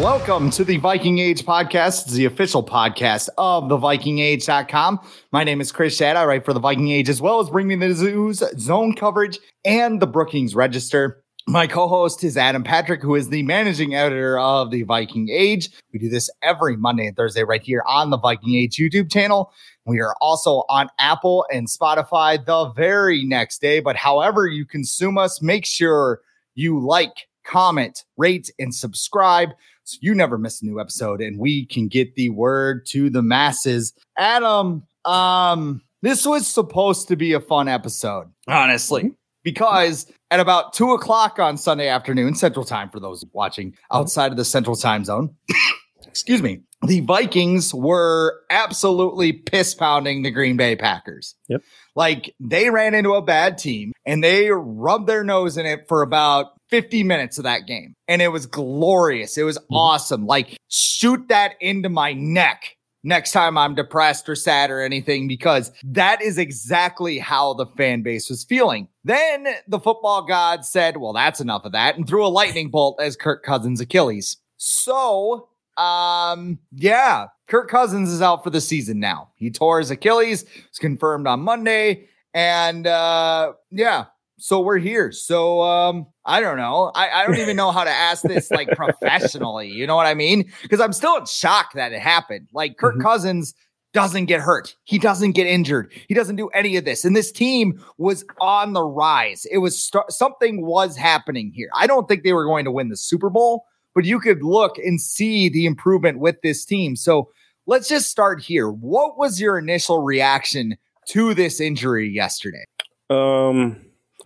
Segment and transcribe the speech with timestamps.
[0.00, 2.04] Welcome to the Viking Age podcast.
[2.04, 4.98] It's the official podcast of the VikingAge.com.
[5.32, 6.16] My name is Chris Schad.
[6.16, 10.00] I write for the Viking Age as well as bringing the Zoo's zone coverage and
[10.00, 11.22] the Brookings Register.
[11.46, 15.68] My co-host is Adam Patrick, who is the managing editor of the Viking Age.
[15.92, 19.52] We do this every Monday and Thursday right here on the Viking Age YouTube channel.
[19.84, 23.80] We are also on Apple and Spotify the very next day.
[23.80, 26.22] But however you consume us, make sure
[26.54, 29.50] you like, comment, rate, and subscribe
[29.84, 33.22] so you never miss a new episode and we can get the word to the
[33.22, 33.92] masses.
[34.16, 40.92] Adam, um, this was supposed to be a fun episode, honestly, because at about two
[40.92, 45.34] o'clock on Sunday afternoon, Central Time, for those watching outside of the Central Time Zone,
[46.06, 51.36] excuse me, the Vikings were absolutely piss pounding the Green Bay Packers.
[51.48, 51.62] Yep.
[51.94, 56.02] Like they ran into a bad team and they rubbed their nose in it for
[56.02, 57.94] about 50 minutes of that game.
[58.08, 59.36] And it was glorious.
[59.36, 60.26] It was awesome.
[60.26, 65.70] Like shoot that into my neck next time I'm depressed or sad or anything, because
[65.84, 68.88] that is exactly how the fan base was feeling.
[69.04, 72.98] Then the football god said, well, that's enough of that and threw a lightning bolt
[73.02, 74.38] as Kirk Cousins Achilles.
[74.56, 79.28] So, um, yeah, Kirk Cousins is out for the season now.
[79.34, 82.08] He tore his Achilles, it's confirmed on Monday.
[82.32, 84.06] And, uh, yeah,
[84.42, 85.12] so we're here.
[85.12, 86.90] So um, I don't know.
[86.94, 89.68] I, I don't even know how to ask this like professionally.
[89.68, 90.50] You know what I mean?
[90.62, 92.48] Because I'm still in shock that it happened.
[92.52, 93.02] Like Kirk Mhm.
[93.02, 93.54] Cousins
[93.92, 94.74] doesn't get hurt.
[94.84, 95.92] He doesn't get injured.
[96.08, 97.04] He doesn't do any of this.
[97.04, 99.44] And this team was on the rise.
[99.50, 101.68] It was st- something was happening here.
[101.76, 103.64] I don't think they were going to win the Super Bowl,
[103.94, 106.96] but you could look and see the improvement with this team.
[106.96, 107.28] So
[107.66, 108.70] let's just start here.
[108.70, 110.76] What was your initial reaction
[111.10, 112.64] to this injury yesterday?
[113.10, 113.76] Um,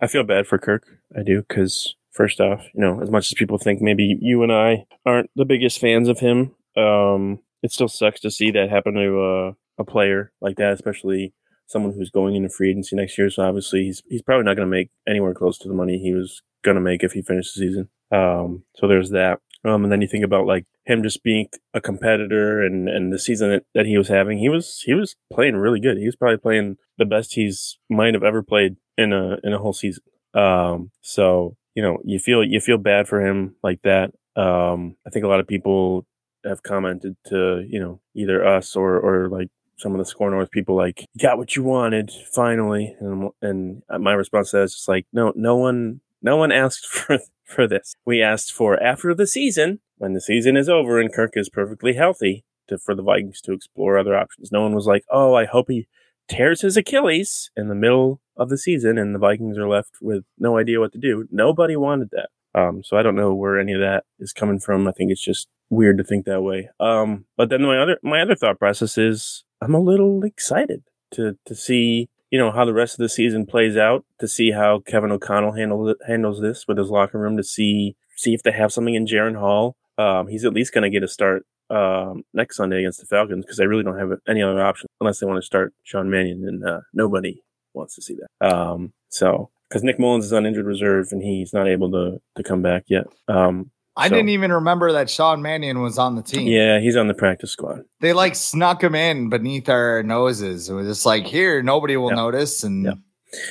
[0.01, 0.85] I feel bad for Kirk.
[1.17, 4.51] I do because first off, you know, as much as people think maybe you and
[4.51, 8.93] I aren't the biggest fans of him, um, it still sucks to see that happen
[8.93, 11.33] to uh, a player like that, especially
[11.65, 13.29] someone who's going into free agency next year.
[13.29, 16.13] So obviously, he's he's probably not going to make anywhere close to the money he
[16.13, 17.89] was going to make if he finished the season.
[18.11, 19.39] Um, so there's that.
[19.67, 23.19] Um, and then you think about like him just being a competitor and, and the
[23.19, 25.97] season that, that he was having, he was he was playing really good.
[25.97, 29.57] He was probably playing the best he's might have ever played in a in a
[29.59, 30.03] whole season.
[30.33, 34.11] Um, so you know you feel you feel bad for him like that.
[34.35, 36.05] Um, I think a lot of people
[36.45, 40.49] have commented to you know either us or or like some of the score north
[40.49, 44.87] people like got what you wanted finally and and my response to that is just
[44.87, 49.27] like no no one no one asked for for this we asked for after the
[49.27, 53.41] season when the season is over and kirk is perfectly healthy to for the vikings
[53.41, 55.87] to explore other options no one was like oh i hope he
[56.27, 60.25] tears his achilles in the middle of the season and the vikings are left with
[60.37, 63.73] no idea what to do nobody wanted that um, so I don't know where any
[63.73, 64.87] of that is coming from.
[64.87, 66.69] I think it's just weird to think that way.
[66.79, 71.37] Um, but then my other my other thought process is I'm a little excited to
[71.45, 74.79] to see you know how the rest of the season plays out, to see how
[74.79, 78.73] Kevin O'Connell handle, handles this with his locker room, to see see if they have
[78.73, 79.75] something in Jaren Hall.
[79.97, 83.45] Um, he's at least going to get a start um, next Sunday against the Falcons
[83.45, 86.47] because they really don't have any other option unless they want to start Sean Mannion,
[86.47, 87.41] and uh, nobody
[87.73, 88.47] wants to see that.
[88.47, 92.43] Um, so because Nick Mullens is on injured reserve and he's not able to to
[92.43, 93.07] come back yet.
[93.27, 96.47] Um, I So- didn't even remember that Sean Mannion was on the team.
[96.47, 97.81] yeah, he's on the practice squad.
[97.99, 100.69] They like snuck him in beneath our noses.
[100.69, 102.15] It was just like, here, nobody will Yep.
[102.17, 102.63] notice.
[102.63, 102.97] And Yep.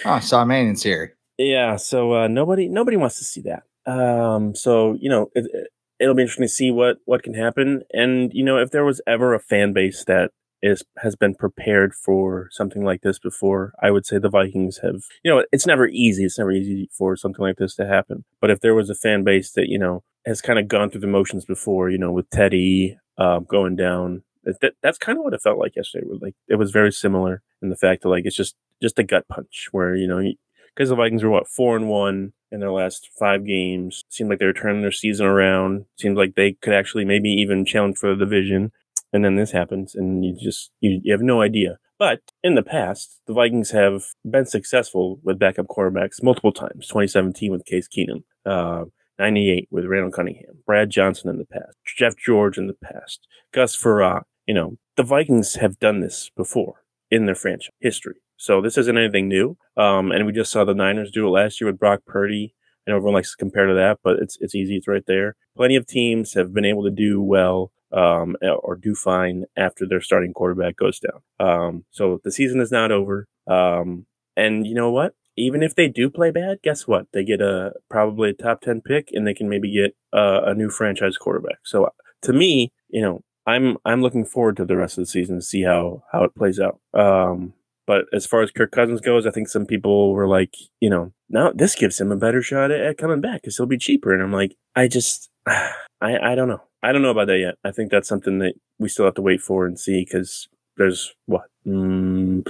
[0.04, 1.14] oh, Sean Mannion's here.
[1.38, 3.64] Yeah, so uh, nobody nobody wants to see that.
[3.90, 7.82] Um, so you know, it, it- it'll be interesting to see what what can happen.
[7.92, 10.30] And you know, if there was ever a fan base that
[10.62, 15.02] is has been prepared for something like this before, I would say the Vikings have.
[15.22, 16.24] You know, it's never easy.
[16.24, 18.24] It's never easy for something like this to happen.
[18.40, 21.00] But if there was a fan base that you know has kind of gone through
[21.00, 24.22] the motions before, you know, with Teddy uh, going down.
[24.44, 26.06] That, that's kind of what it felt like yesterday.
[26.20, 29.26] Like it was very similar in the fact that like it's just just a gut
[29.28, 30.22] punch where you know
[30.74, 34.04] because the Vikings were what four and one in their last five games.
[34.08, 35.86] Seemed like they were turning their season around.
[35.98, 38.72] Seemed like they could actually maybe even challenge for the division.
[39.12, 41.78] and then this happens, and you just you, you have no idea.
[41.98, 46.86] But in the past, the Vikings have been successful with backup quarterbacks multiple times.
[46.88, 48.84] 2017 with Case Keenum, uh,
[49.18, 53.76] 98 with Randall Cunningham, Brad Johnson in the past, Jeff George in the past, Gus
[53.76, 54.24] Frerotte.
[54.46, 58.16] You know, the Vikings have done this before in their franchise history.
[58.36, 59.56] So this isn't anything new.
[59.76, 62.54] Um, and we just saw the Niners do it last year with Brock Purdy.
[62.86, 64.76] And everyone likes to compare to that, but it's it's easy.
[64.76, 65.34] It's right there.
[65.56, 70.00] Plenty of teams have been able to do well um, or do fine after their
[70.00, 71.20] starting quarterback goes down.
[71.40, 73.26] Um, so the season is not over.
[73.48, 75.14] Um, and you know what?
[75.36, 77.06] Even if they do play bad, guess what?
[77.12, 80.70] They get a probably a top ten pick, and they can maybe get a, new
[80.70, 81.58] franchise quarterback.
[81.64, 81.88] So
[82.22, 85.42] to me, you know, I'm I'm looking forward to the rest of the season to
[85.42, 86.80] see how how it plays out.
[86.94, 87.52] Um,
[87.86, 91.12] but as far as Kirk Cousins goes, I think some people were like, you know,
[91.28, 94.12] now this gives him a better shot at, at coming back because he'll be cheaper.
[94.12, 96.62] And I'm like, I just, I I don't know.
[96.82, 97.56] I don't know about that yet.
[97.64, 101.14] I think that's something that we still have to wait for and see because there's
[101.26, 102.44] what mm,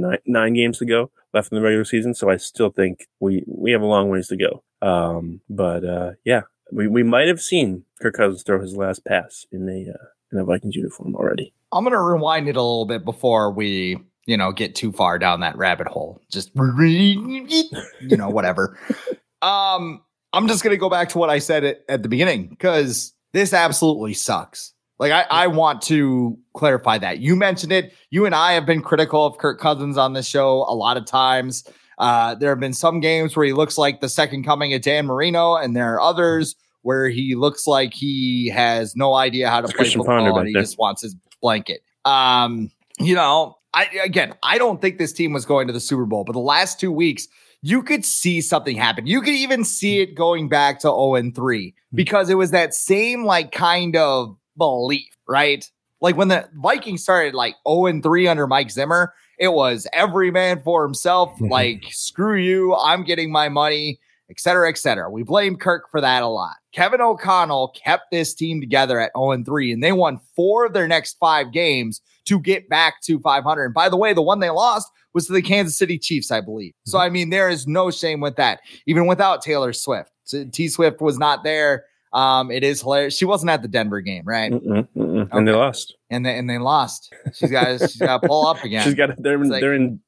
[0.00, 2.14] nine, nine games to go left in the regular season.
[2.14, 4.62] So I still think we we have a long ways to go.
[4.82, 6.42] Um, but uh, yeah,
[6.72, 10.38] we, we might have seen Kirk Cousins throw his last pass in a uh, in
[10.38, 11.52] a Vikings uniform already.
[11.72, 15.40] I'm gonna rewind it a little bit before we, you know, get too far down
[15.40, 16.20] that rabbit hole.
[16.30, 18.78] Just you know, whatever.
[19.42, 20.02] um,
[20.32, 23.52] I'm just gonna go back to what I said at, at the beginning because this
[23.52, 24.72] absolutely sucks.
[25.00, 27.20] Like I, I want to clarify that.
[27.20, 27.94] You mentioned it.
[28.10, 31.06] You and I have been critical of Kirk Cousins on this show a lot of
[31.06, 31.64] times.
[31.98, 35.06] Uh, there have been some games where he looks like the second coming of Dan
[35.06, 39.64] Marino, and there are others where he looks like he has no idea how to
[39.64, 41.82] It's play Christian football and he just wants his blanket.
[42.04, 46.04] Um, you know, I again, I don't think this team was going to the Super
[46.04, 47.26] Bowl, but the last two weeks,
[47.62, 49.06] you could see something happen.
[49.06, 52.74] You could even see it going back to 0 and 3 because it was that
[52.74, 55.68] same like kind of belief, right?
[56.00, 60.30] Like when the Vikings started like 0 and 3 under Mike Zimmer, it was every
[60.30, 61.32] man for himself.
[61.40, 63.98] like, screw you, I'm getting my money,
[64.30, 65.10] et cetera, et cetera.
[65.10, 66.56] We blame Kirk for that a lot.
[66.72, 70.72] Kevin O'Connell kept this team together at 0 and 3, and they won four of
[70.72, 73.64] their next five games to get back to 500.
[73.64, 76.40] And by the way, the one they lost was to the Kansas City Chiefs, I
[76.40, 76.74] believe.
[76.84, 77.06] So, mm-hmm.
[77.06, 80.12] I mean, there is no shame with that, even without Taylor Swift.
[80.52, 81.84] T Swift was not there.
[82.12, 83.16] Um, it is hilarious.
[83.16, 84.50] She wasn't at the Denver game, right?
[84.52, 85.28] Mm-mm, mm-mm.
[85.32, 85.96] And they lost.
[86.10, 87.12] And they, and they lost.
[87.34, 88.82] She's got she's got to pull up again.
[88.84, 89.10] She's got.
[89.22, 89.42] They're in.
[89.42, 90.00] It's like- they're in.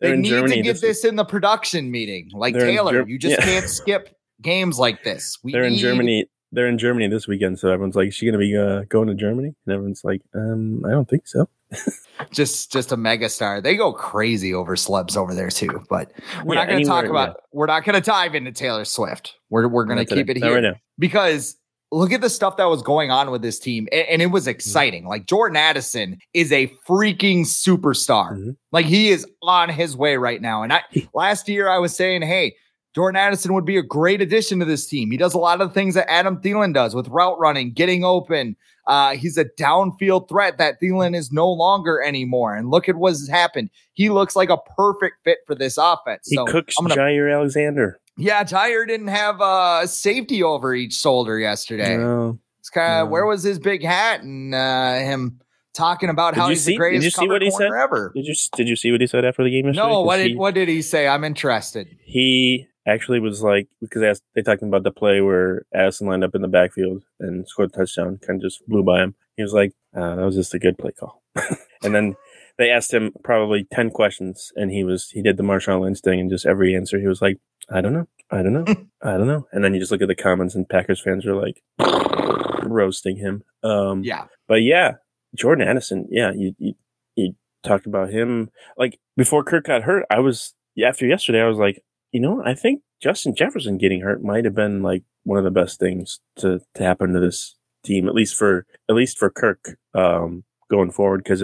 [0.00, 0.56] They're they in need Germany.
[0.56, 2.30] to get This- this in the production meeting.
[2.32, 3.44] Like Taylor, Ger- you just yeah.
[3.44, 5.36] can't skip games like this.
[5.44, 6.26] We they're in Germany.
[6.52, 9.08] They're in Germany this weekend, so everyone's like, "Is she going to be uh, going
[9.08, 11.48] to Germany?" And everyone's like, "Um, I don't think so."
[12.32, 13.60] Just just a mega star.
[13.62, 15.82] They go crazy over celebs over there too.
[15.88, 16.12] But
[16.44, 17.36] we're Yeah, not going to talk about.
[17.52, 19.34] We're not going to dive into Taylor Swift.
[19.48, 21.56] We're we're going to keep it Not here right because
[21.90, 24.42] look at the stuff that was going on with this team, and, and it was
[24.44, 24.50] Mm-hmm.
[24.50, 25.06] exciting.
[25.06, 28.32] Like Jordan Addison is a freaking superstar.
[28.36, 28.56] Mhm.
[28.70, 30.62] Like he is on his way right now.
[30.62, 30.82] And I
[31.14, 32.54] last year I was saying, hey,
[32.94, 35.10] Jordan Addison would be a great addition to this team.
[35.10, 38.04] He does a lot of the things that Adam Thielen does with route running, getting
[38.04, 38.56] open.
[38.86, 42.56] Uh, he's a downfield threat that Thielen is no longer anymore.
[42.56, 43.70] And look at what's happened.
[43.94, 46.26] He looks like a perfect fit for this offense.
[46.28, 48.00] He so cooks I'm gonna Jaire Alexander.
[48.16, 51.96] yeah, Tyre didn't have uh, a safety over each shoulder yesterday.
[51.96, 52.40] No.
[52.58, 53.12] It's kind of No.
[53.12, 55.40] where was his big hat and uh, him
[55.74, 57.70] talking about Did how he's see- the did you see what he said?
[57.80, 58.10] ever.
[58.16, 59.86] Did you did you see what he said after the game yesterday?
[59.88, 61.06] No, what did he, what did he say?
[61.06, 61.86] I'm interested.
[62.04, 66.24] he actually was like because they, asked, they talking about the play where Addison lined
[66.24, 69.14] up in the backfield and scored a touchdown, kind of just blew by him.
[69.36, 71.22] He was like, uh, "That was just a good play call."
[71.82, 72.16] and then
[72.58, 76.20] they asked him probably ten questions, and he was he did the Marshawn Lynch thing,
[76.20, 77.38] and just every answer he was like,
[77.70, 78.64] "I don't know, I don't know,
[79.02, 81.36] I don't know." And then you just look at the comments, and Packers fans are
[81.36, 81.62] like
[82.62, 83.42] roasting him.
[83.62, 84.94] Um, Yeah, but yeah,
[85.34, 86.74] Jordan Addison, yeah, you, you
[87.16, 90.04] you talked about him like before Kirk got hurt.
[90.10, 94.22] I was after yesterday, I was like, you know, I think Justin Jefferson getting hurt
[94.22, 98.08] might have been like one of the best things to to happen to this team,
[98.08, 101.42] at least for at least for Kirk um, going forward, because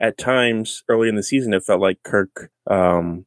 [0.00, 3.26] at times early in the season it felt like Kirk um,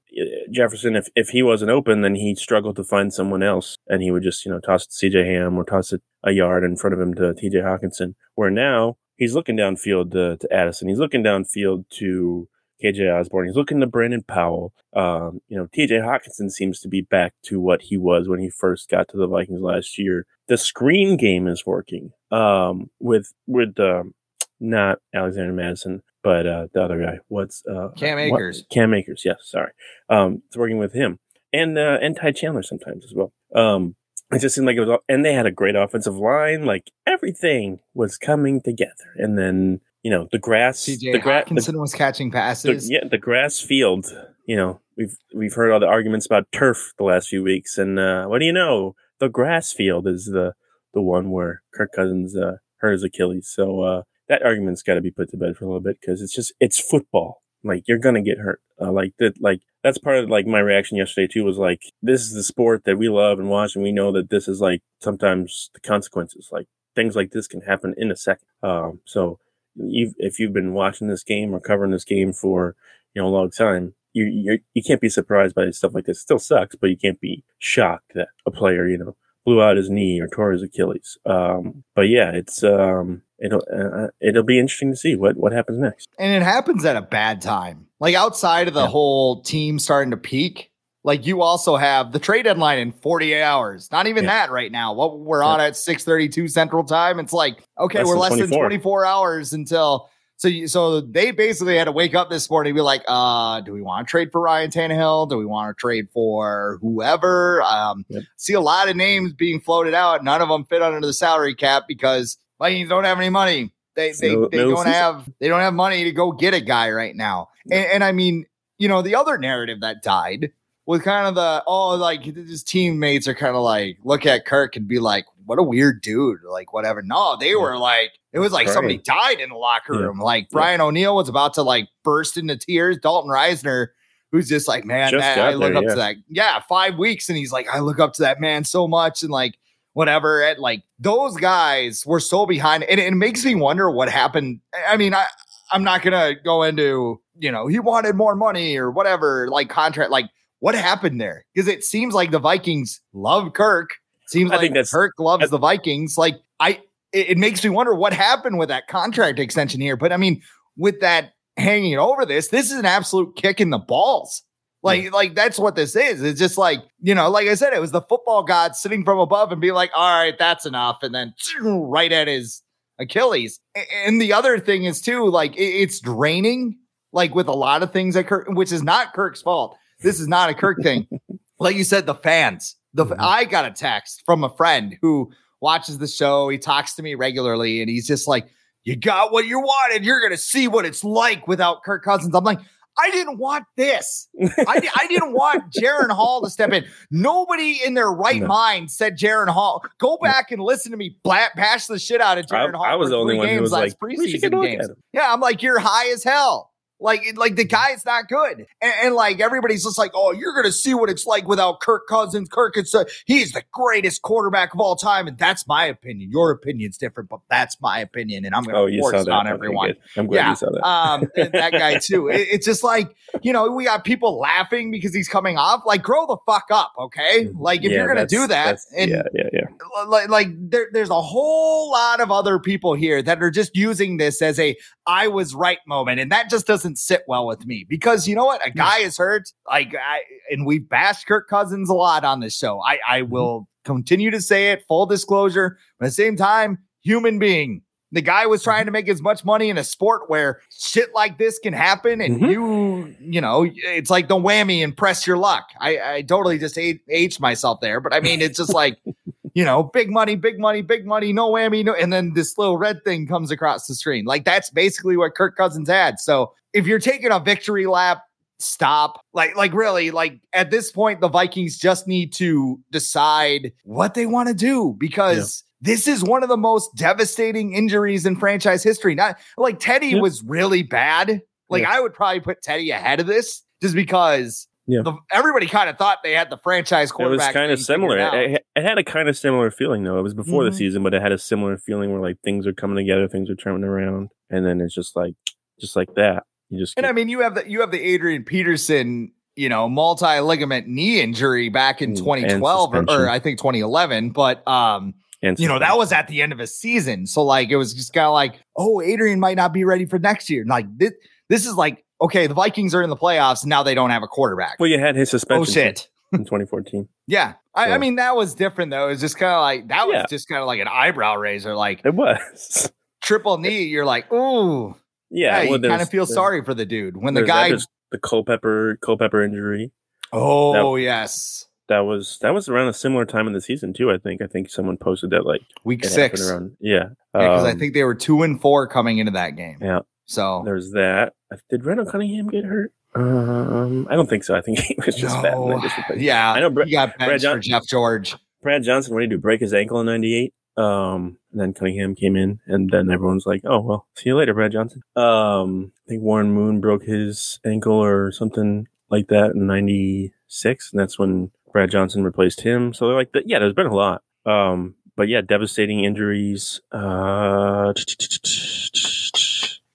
[0.52, 4.12] Jefferson, if if he wasn't open, then he struggled to find someone else, and he
[4.12, 5.26] would just you know toss it to C.J.
[5.26, 7.60] Ham or toss it a yard in front of him to T.J.
[7.60, 8.16] Hockenson.
[8.36, 12.48] Where now he's looking downfield to, to Addison, he's looking downfield to
[12.84, 14.74] KJ Osborne, he's looking to Brandon Powell.
[14.96, 15.96] Um, you know, T.J.
[15.96, 19.28] Hockenson seems to be back to what he was when he first got to the
[19.28, 20.26] Vikings last year.
[20.48, 24.14] The screen game is working um, with with um,
[24.60, 27.20] not Alexander Mattison, but uh, the other guy.
[27.28, 29.72] What's uh, Cam what- Cam Akers, yes, sorry.
[30.10, 31.20] Um, it's working with him
[31.54, 33.34] and uh, and Ty Chandler sometimes as well.
[33.56, 33.96] Um,
[34.32, 36.66] it just seemed like it was, all, and they had a great offensive line.
[36.66, 40.86] Like everything was coming together, and then you know the grass.
[40.86, 42.90] The gra- Hockenson was catching the, passes.
[42.90, 44.06] yeah, the grass field.
[44.46, 48.00] You know, we've we've heard all the arguments about turf the last few weeks, and
[48.00, 48.96] uh, what do you know?
[49.20, 50.54] The grass field is the
[50.94, 53.50] the one where Kirk Cousins uh, hurt his Achilles.
[53.54, 56.22] So uh, that argument's got to be put to bed for a little bit because
[56.22, 57.42] it's just it's football.
[57.64, 58.62] Like you're gonna get hurt.
[58.80, 59.40] Uh, like that.
[59.40, 61.46] Like that's part of like my reaction yesterday too.
[61.46, 64.32] Was like this is the sport that we love and watch, and we know that
[64.32, 66.50] this is like sometimes the consequences.
[66.52, 68.48] Like things like this can happen in a second.
[68.64, 69.40] Um, so
[69.76, 72.76] you if you've been watching this game or covering this game for
[73.14, 76.18] you know a long time, you you you can't be surprised by stuff like this.
[76.18, 79.76] It still sucks, but you can't be shocked that a player you know blew out
[79.78, 81.18] his knee or tore his Achilles.
[81.26, 85.80] Um, but yeah, it's um, it'll uh, it'll be interesting to see what what happens
[85.80, 86.08] next.
[86.20, 87.88] and it happens at a bad time.
[88.00, 88.88] Like outside of the Yeah.
[88.88, 90.71] whole team starting to peak,
[91.04, 93.90] like you also have the trade deadline in 48 hours.
[93.92, 94.30] Not even Yeah.
[94.32, 94.94] that right now.
[94.94, 97.20] What we're on at 6:32 Central Time.
[97.20, 98.48] It's like okay, Less we're than less 24.
[98.48, 100.10] than 24 hours until.
[100.38, 103.62] So, you, so they basically had to wake up this morning and be like, uh,
[103.62, 105.30] do we want to trade for Ryan Tannehill?
[105.30, 107.62] Do we want to trade for whoever?
[107.62, 108.24] Um, Yep.
[108.38, 110.24] see a lot of names being floated out.
[110.24, 113.72] None of them fit under the salary cap because Vikings don't have any money.
[113.96, 114.92] They they, No- they no don't season.
[114.94, 117.50] have they don't have money to go get a guy right now.
[117.72, 118.46] And, and I mean,
[118.80, 120.52] you know, the other narrative that died
[120.86, 124.76] was kind of the oh, like his teammates are kind of like look at Kirk
[124.76, 127.02] and be like, what a weird dude, like whatever.
[127.02, 130.02] No, they were like it was like somebody died in the locker Yeah.
[130.08, 130.20] room.
[130.20, 132.98] Like Brian O'Neill was about to like burst into tears.
[132.98, 133.88] Dalton Risner.
[134.32, 135.90] Who's just like, man, Just I look there, up yeah.
[135.90, 136.16] to that.
[136.30, 137.28] Yeah, five weeks.
[137.28, 139.24] And he's like, I look up to that man so much.
[139.24, 139.58] And like,
[139.92, 140.42] whatever.
[140.42, 144.62] And like those guys were so behind, and it makes me wonder what happened.
[144.88, 145.26] I mean, I
[145.74, 150.12] I'm not gonna go into you know he wanted more money or whatever, like contract,
[150.12, 150.30] like
[150.62, 151.44] what happened there?
[151.54, 153.90] Because it seems like the Vikings love Kirk.
[154.28, 156.18] Seems I like think that's- Kirk loves the Vikings.
[156.18, 156.80] Like I,
[157.12, 159.98] it, it makes me wonder what happened with that contract extension here.
[159.98, 160.42] But I mean,
[160.78, 164.44] with that hanging over this, this is an absolute kick in the balls.
[164.84, 166.24] Like, like that's what this is.
[166.24, 169.20] It's just like, you know, like I said, it was the football god sitting from
[169.20, 171.00] above and being like, all right, that's enough.
[171.04, 172.64] And then right at his
[173.00, 173.60] Achilles.
[174.06, 176.78] And the other thing is too, like it- it's draining,
[177.14, 179.78] like with a lot of things that Kirk, which is not Kirk's fault.
[180.02, 181.08] This is not a Kirk thing.
[181.60, 182.76] Like you said, the fans.
[182.96, 183.18] The Mhm.
[183.20, 185.32] I got a text from a friend who
[185.62, 186.50] watches the show.
[186.50, 188.48] He talks to me regularly, and he's just like,
[188.84, 190.04] "You got what you wanted.
[190.04, 192.58] You're gonna see what it's like without Kirk Cousins." I'm like,
[192.98, 194.28] I didn't want this.
[194.42, 196.84] I, I didn't want Jaren Hall to step in.
[197.12, 198.48] Nobody in their right No.
[198.48, 199.86] mind said Jaren Hall.
[200.00, 202.84] Go back and listen to me bla- bash the shit out of Jaren Hall.
[202.84, 204.90] I was the only one who games was like, we should get preseason games.
[205.14, 206.71] Yeah, I'm like, you're high as hell.
[207.02, 210.72] Like, like the guy's not good, and, and like everybody's just like, oh, you're gonna
[210.72, 212.48] see what it's like without Kirk Cousins.
[212.50, 216.30] Kirk is uh, he's the greatest quarterback of all time, and that's my opinion.
[216.32, 219.94] Your opinion's different, but that's my opinion, and I'm gonna Oh, force it on everyone.
[220.16, 220.88] I'm glad Yeah, you saw that.
[220.88, 222.28] Um, that guy too.
[222.30, 225.82] It- it's just like you know, we got people laughing because he's coming off.
[225.86, 227.48] Like, grow the fuck up, okay?
[227.56, 227.92] Like, if Mm-hmm.
[227.92, 230.04] Yeah, you're gonna do that, and yeah, yeah, yeah.
[230.08, 234.18] like, like there, there's a whole lot of other people here that are just using
[234.18, 234.78] this as a
[235.08, 238.46] I was right moment, and that just doesn't sit well with me because you know
[238.46, 238.66] what?
[238.66, 242.56] A guy is hurt, like I and we've bashed Kirk Cousins a lot on this
[242.58, 242.82] show.
[242.82, 247.40] I I will continue to say it, full disclosure, but at the same time, human
[247.40, 247.82] being.
[248.14, 251.38] The guy was trying to make as much money in a sport where shit like
[251.38, 252.52] this can happen, and Mhm.
[252.52, 255.70] you, you know, it's like the whammy and press your luck.
[255.80, 258.98] I, I totally just age- aged myself there, but I mean, it's just like
[259.54, 262.78] you know, big money, big money, big money, no whammy, no, and then this little
[262.78, 264.26] red thing comes across the screen.
[264.26, 266.20] Like that's basically what Kirk Cousins had.
[266.20, 268.24] So if you're taking a victory lap,
[268.60, 269.22] stop.
[269.34, 274.26] Like, like really, like at this point, the Vikings just need to decide what they
[274.26, 279.16] want to do because this is one of the most devastating injuries in franchise history.
[279.16, 280.22] Not like Teddy Yeah.
[280.22, 281.42] was really bad.
[281.70, 281.92] Like Yeah.
[281.94, 284.68] I would probably put Teddy ahead of this just because.
[284.88, 285.02] Yeah.
[285.04, 288.18] The, everybody kind of thought they had the franchise It was kind of similar.
[288.18, 290.18] It, it had a kind of similar feeling though.
[290.18, 290.72] It was before Mhm.
[290.72, 293.50] the season, but it had a similar feeling where like things are coming together, things
[293.50, 295.34] are turning around, and then it's just like,
[295.80, 296.44] just like that.
[296.70, 299.70] You just And get- I mean, you have the you have the Adrian Peterson, you
[299.70, 303.30] know, multi ligament knee injury back in Mm, 2012 or, or.
[303.30, 304.32] I think 2011.
[304.32, 307.70] But um, and you know, that was at the end of a season, so like
[307.70, 310.64] it was just kind of like, oh, Adrian might not be ready for next year.
[310.68, 311.12] Like this,
[311.50, 314.28] this is like okay, the Vikings are in the playoffs now they don't have a
[314.28, 314.78] quarterback.
[314.80, 315.62] well, you had his suspension.
[315.62, 316.08] oh shit.
[316.34, 317.10] in 2014.
[317.28, 319.08] Yeah, I, I mean that was different though.
[319.08, 320.26] It was just kind of like that was Yeah.
[320.30, 322.90] just kind of like an eyebrow raiser, like It was.
[323.22, 323.84] triple knee.
[323.84, 324.96] You're like, ooh,
[325.30, 325.70] Yeah, yeah.
[325.70, 327.72] well, you kind of feel sorry for the dude when the that, guy.
[328.12, 329.92] the Culpepper Culpepper injury.
[330.32, 334.10] oh yes, that was that was around a similar time in the season too.
[334.12, 334.42] I think.
[334.42, 336.50] I think someone posted that like Week six.
[336.50, 336.78] around.
[336.80, 339.78] Yeah, Because I Um, think they were two and four coming into that game.
[339.82, 340.00] yeah.
[340.32, 341.34] So There's that.
[341.52, 342.94] Uh, Did Randall Cunningham get hurt?
[343.14, 344.56] Um, I don't think so.
[344.56, 345.52] I think he was just fat.
[345.54, 348.36] no, just yeah, I know Brett- he got benched for John- Jeff George.
[348.64, 349.42] Brad Johnson, what did he do?
[349.42, 350.54] Break his ankle in '98.
[350.78, 354.54] Um, and then Cunningham came in, and then everyone's like, "Oh well, see you later,
[354.54, 359.68] Brad Johnson." Um, I think Warren Moon broke his ankle or something like that in
[359.68, 362.94] '96, and that's when Brad Johnson replaced him.
[362.94, 364.22] So they're like, yeah, there's been a lot.
[364.46, 366.80] Um, but yeah, devastating injuries.
[366.94, 367.94] Uh,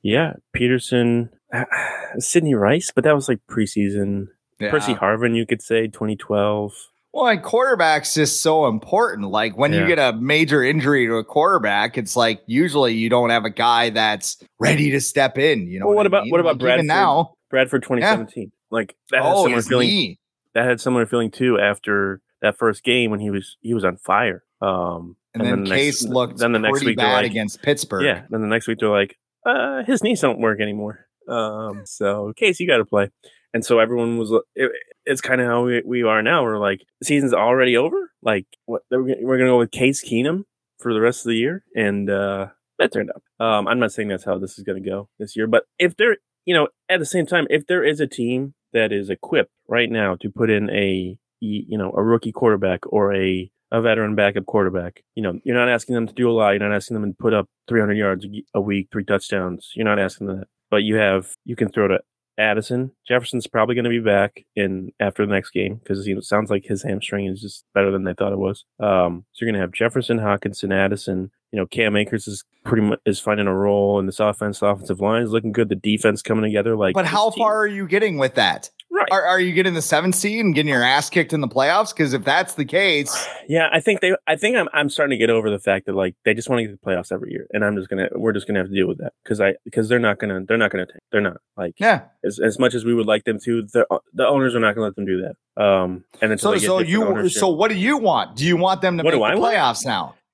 [0.06, 1.30] yeah, Peterson,
[2.18, 4.26] Sidney Rice, but that was like preseason.
[4.58, 4.70] Yeah.
[4.70, 6.72] Percy Harvin, you could say 2012.
[7.12, 9.28] Well, and quarterback's just so important.
[9.30, 13.30] Like when you get a major injury to a quarterback, it's like usually you don't
[13.30, 15.66] have a guy that's ready to step in.
[15.66, 16.30] You know, Well, what I about- mean?
[16.30, 16.86] what about Like, Bradford?
[16.86, 17.34] now?
[17.50, 18.50] Bradford 2017.
[18.70, 19.88] Like that had Oh, similar feeling.
[19.88, 20.18] knee.
[20.54, 23.96] That had similar feeling too after that first game when he was he was on
[23.98, 24.42] fire.
[24.60, 27.62] Um, And, then, the Case next, looked then the next pretty week bad like, against
[27.62, 28.04] Pittsburgh.
[28.04, 28.22] yeah.
[28.30, 31.06] Then the next week they're like, uh, his knees don't work anymore.
[31.28, 33.10] Um, so Case, you got to play.
[33.54, 34.32] And so everyone was.
[34.54, 34.70] It,
[35.06, 36.42] it's kind of how we, we are now.
[36.42, 38.10] We're like, the season's already over.
[38.22, 40.42] Like, what we're we're gonna go with Case Keenum
[40.78, 42.48] for the rest of the year, and uh,
[42.78, 43.44] that turned out.
[43.44, 45.96] Um, I'm not saying that's how this is going to go this year, but if
[45.96, 49.52] there, you know, at the same time, if there is a team that is equipped
[49.68, 54.14] right now to put in a, you know, a rookie quarterback or a a veteran
[54.14, 56.50] backup quarterback, you know, you're not asking them to do a lot.
[56.50, 59.72] You're not asking them to put up 300 yards a week, three touchdowns.
[59.74, 62.00] You're not asking that, but you have you can throw to
[62.38, 62.92] Addison.
[63.06, 66.24] Jefferson's probably going to be back in after the next game because you know it
[66.24, 68.64] sounds like his hamstring is just better than they thought it was.
[68.78, 71.30] Um, so you're going to have Jefferson, Hockenson, Addison.
[71.56, 74.58] You know, Cam Akers is pretty much is finding a role in this offense.
[74.60, 75.70] The offensive line is looking good.
[75.70, 76.76] The defense coming together.
[76.76, 78.68] Like, But how far are you getting with that?
[78.90, 79.08] Right.
[79.10, 81.94] Are, are you getting the seventh seed and getting your ass kicked in the playoffs?
[81.94, 84.14] Because if that's the case, Yeah, I think they.
[84.26, 84.68] I think I'm.
[84.74, 86.78] I'm starting to get over the fact that like they just want to get to
[86.82, 88.08] the playoffs every year, and I'm just gonna.
[88.12, 90.40] We're just gonna have to deal with that because I because they're not gonna.
[90.46, 91.00] They're not gonna tank.
[91.12, 92.02] They're not like yeah.
[92.22, 93.62] as as much as we would like them to.
[93.72, 95.62] The the owners are not gonna let them do that.
[95.62, 98.36] Um, and So so you ownership- so what do you want?
[98.36, 99.54] Do you want them to What make do I the want?
[99.56, 99.86] playoffs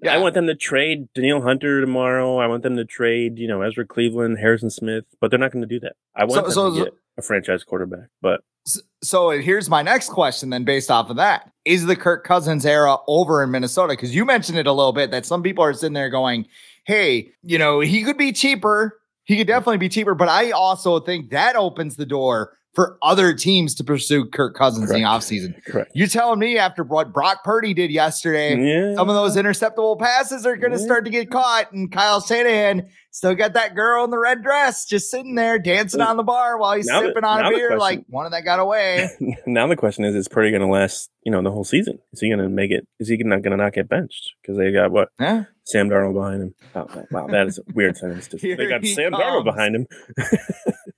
[0.02, 0.14] now?
[0.14, 2.38] I want them to trade Danielle Hunter tomorrow.
[2.38, 5.62] I want them to trade, you know, Ezra Cleveland, Harrison Smith, but they're not going
[5.62, 5.94] to do that.
[6.16, 9.82] I want So- them so- to get a franchise quarterback, but S- So here's my
[9.82, 11.50] next question then based off of that.
[11.64, 13.94] Is the Kirk Cousins era over in Minnesota?
[13.94, 16.46] Because you mentioned it a little bit that some people are sitting there going,
[16.86, 19.00] hey, you know, he could be cheaper.
[19.24, 20.14] He could definitely be cheaper.
[20.14, 24.90] But I also think that opens the door for other teams to pursue Kirk Cousins
[24.90, 25.24] in the Correct.
[25.24, 25.64] offseason.
[25.66, 25.90] correct.
[25.94, 28.94] You telling me after what Brock Purdy did yesterday, Yeah.
[28.94, 30.84] some of those interceptable passes are going to Yeah.
[30.84, 31.70] start to get caught.
[31.72, 36.00] And Kyle Shanahan still got that girl in the red dress just sitting there dancing
[36.00, 38.32] on the bar while he's Now the- sipping on a beer, question- like one of
[38.32, 39.10] that got away.
[39.46, 41.10] now the question is: Is Purdy going to last?
[41.24, 41.98] You know, the whole season?
[42.14, 42.86] Is he going to make it?
[42.98, 45.44] Is he not going to not get benched because they got what Yeah.
[45.64, 46.54] Sam Darnold behind him?
[46.74, 48.28] Oh, wow, that is a weird sentence.
[48.28, 49.86] To, they got he Sam Darnold behind him.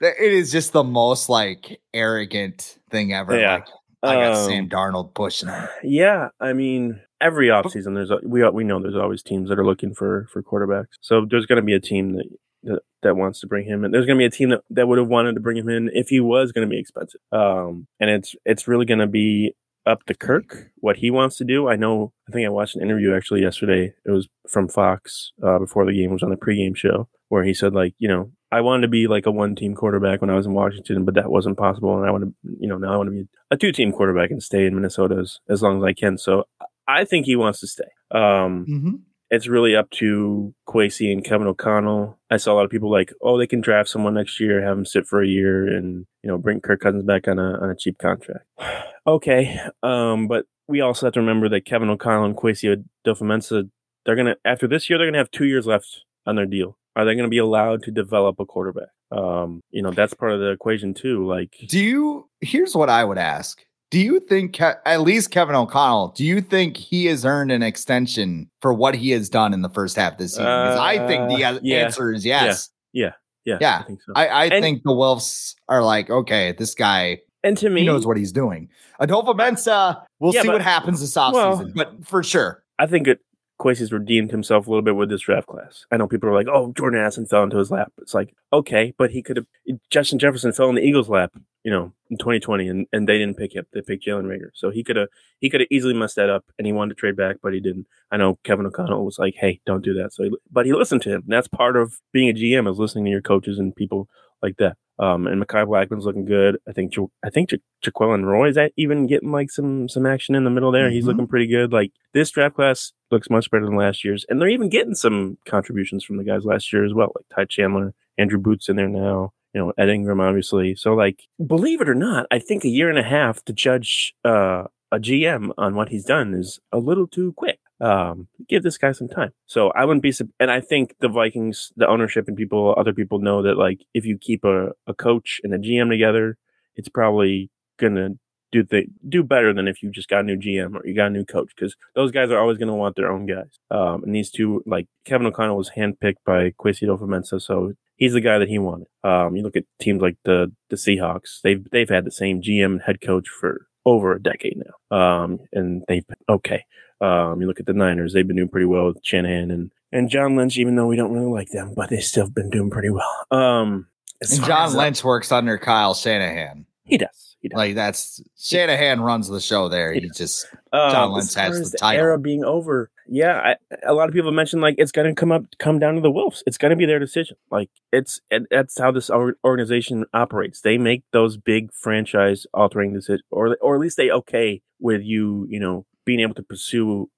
[0.01, 3.39] It is just the most like arrogant thing ever.
[3.39, 3.55] Yeah.
[3.55, 3.69] Like,
[4.03, 5.67] I got Um, Sam Darnold pushing him.
[5.83, 9.95] Yeah, I mean, every offseason there's we we know there's always teams that are looking
[9.95, 10.89] for for quarterbacks.
[11.01, 12.29] So there's going to be a team that,
[12.65, 13.93] that that wants to bring him in.
[13.93, 15.89] There's going to be a team that that would have wanted to bring him in
[15.95, 17.21] if he was going to be expensive.
[17.33, 19.55] Um, and it's it's really going to be
[19.87, 21.69] up to Kirk what he wants to do.
[21.69, 22.13] I know.
[22.29, 23.93] I think I watched an interview actually yesterday.
[24.05, 27.55] It was from Fox uh, before the game was on the pregame show where he
[27.55, 30.37] said like you know I wanted to be like a one team quarterback when I
[30.37, 31.97] was in Washington, but that wasn't possible.
[31.97, 34.31] And I want to, you know, now I want to be a two team quarterback
[34.31, 36.17] and stay in Minnesota as, as long as I can.
[36.19, 36.45] So
[36.87, 37.91] I think he wants to stay.
[38.13, 38.91] Um, Mm-hmm.
[39.35, 42.19] It's really up to Kwesi and Kevin O'Connell.
[42.31, 44.77] I saw a lot of people like, oh, they can draft someone next year, have
[44.77, 47.71] them sit for a year, and you know, bring Kirk Cousins back on a on
[47.71, 48.47] a cheap contract.
[49.07, 53.69] okay, um, but we also have to remember that Kevin O'Connell and Kwesi Adofo-Mensah,
[54.07, 56.79] they're gonna after this year, they're gonna have two years left on their deal.
[56.97, 58.89] Are they to be allowed to develop a quarterback?
[59.11, 61.27] Um, you know, that's part of the equation too.
[61.27, 62.29] Like, Do you?
[62.41, 63.61] Here's what I would ask.
[63.95, 68.51] Do you think, at least Kevin O'Connell, do you think he has earned an extension
[68.61, 70.47] for what he has done in the first half this season?
[70.47, 71.77] 'Cause I think the Uh, yeah.
[71.85, 72.71] answer is yes.
[72.93, 73.13] yeah,
[73.45, 73.79] Yeah.
[73.79, 74.13] I think so.
[74.17, 77.87] I, I And- think the Wilfs are like, okay, this guy, and to me, he
[77.87, 78.69] knows what he's doing.
[79.01, 82.65] Adofo-Mensah, we'll Yeah, see but- what happens this offseason, well- but for sure.
[82.81, 83.21] I think it
[83.61, 85.87] Kwesi's redeemed himself a little bit with this draft class.
[85.91, 88.95] I know people are like, "Oh, Jordan Addison fell into his lap." It's like, okay,
[88.99, 89.47] but he could have.
[89.91, 93.37] Justin Jefferson fell in the Eagles' lap, you know, in 2020, and, and they didn't
[93.37, 93.67] pick him.
[93.73, 95.09] They picked Jalen Reagor, so he could have
[95.41, 97.61] he could have easily messed that up, and he wanted to trade back, but he
[97.61, 97.87] didn't.
[98.11, 101.03] I know Kevin O'Connell was like, "Hey, don't do that." So, he, but he listened
[101.03, 101.25] to him.
[101.27, 104.09] That's part of being a GM is listening to your coaches and people
[104.43, 104.77] like that.
[104.99, 106.59] Um, and Mekhi Blackmon's looking good.
[106.69, 110.35] I think I think Ja- Jaquelin Roy is that even getting like some some action
[110.35, 110.89] in the middle there.
[110.91, 111.09] He's Mhm.
[111.09, 111.73] looking pretty good.
[111.73, 115.39] Like this draft class looks much better than last year's, and they're even getting some
[115.47, 118.89] contributions from the guys last year as well, like Ty Chandler, Andrew Booth's in there
[118.89, 119.33] now.
[119.53, 120.75] You know, Ed Ingram obviously.
[120.77, 124.15] So like, believe it or not, I think a year and a half to judge
[124.25, 127.59] uh, a GM on what he's done is a little too quick.
[127.81, 129.31] Um, give this guy some time.
[129.47, 133.19] So I wouldn't be, and I think the Vikings, the ownership and people, other people
[133.19, 136.39] know that like if you keep a, a coach and a GM together,
[136.77, 138.11] it's probably gonna
[138.53, 141.09] do the do better than if you just got a new GM or you got
[141.09, 143.59] a new coach because those guys are always gonna want their own guys.
[143.71, 148.21] Um, and these two, like Kevin O'Connell, was handpicked by Kwesi Adofo-Mensah, so he's the
[148.21, 148.87] guy that he wanted.
[149.03, 152.65] Um, you look at teams like the the Seahawks; they've they've had the same GM
[152.67, 154.97] and head coach for over a decade now.
[154.97, 156.65] Um, and they've been okay.
[157.05, 160.09] Um, you look at the Niners; they've been doing pretty well with Shanahan and and
[160.11, 162.91] John Lynch, even though we don't really like them, but they still been doing pretty
[162.91, 163.27] well.
[163.31, 163.87] Um,
[164.21, 166.67] And John Lynch works under Kyle Shanahan.
[166.85, 167.37] he does.
[167.41, 167.57] He does.
[167.59, 169.93] Like that's Shanahan runs the show there.
[169.93, 170.09] He Yeah.
[170.15, 172.03] just Um, John Lynch has the title.
[172.05, 173.55] Era being over, yeah.
[173.71, 176.01] I, a lot of people mentioned like it's going to come up, come down to
[176.01, 176.43] the Wilfs.
[176.47, 177.37] It's going to be their decision.
[177.51, 180.63] Like it's and that's how this organization operates.
[180.63, 185.47] They make those big franchise altering decisions, or or at least they okay with you,
[185.51, 187.11] you know, being able to pursue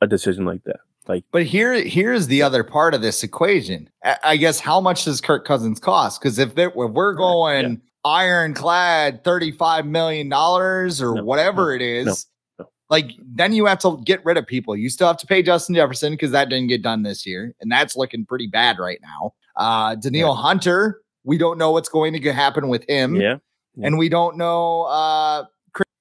[0.00, 0.80] a decision like that.
[1.08, 3.90] Like But here, here's the other part of this equation.
[4.22, 6.20] I, guess how much does Kirk Cousins cost?
[6.20, 12.26] Because if, if we're going ironclad thirty-five million dollars or No, whatever no, it is,
[12.58, 14.76] no, like then you have to get rid of people.
[14.76, 17.70] You still have to pay Justin Jefferson because that didn't get done this year, and
[17.70, 19.34] that's looking pretty bad right now.
[19.56, 23.38] Uh, Danielle Hunter, we don't know what's going to happen with him, yeah,
[23.82, 24.82] and we don't know.
[24.82, 25.44] Uh,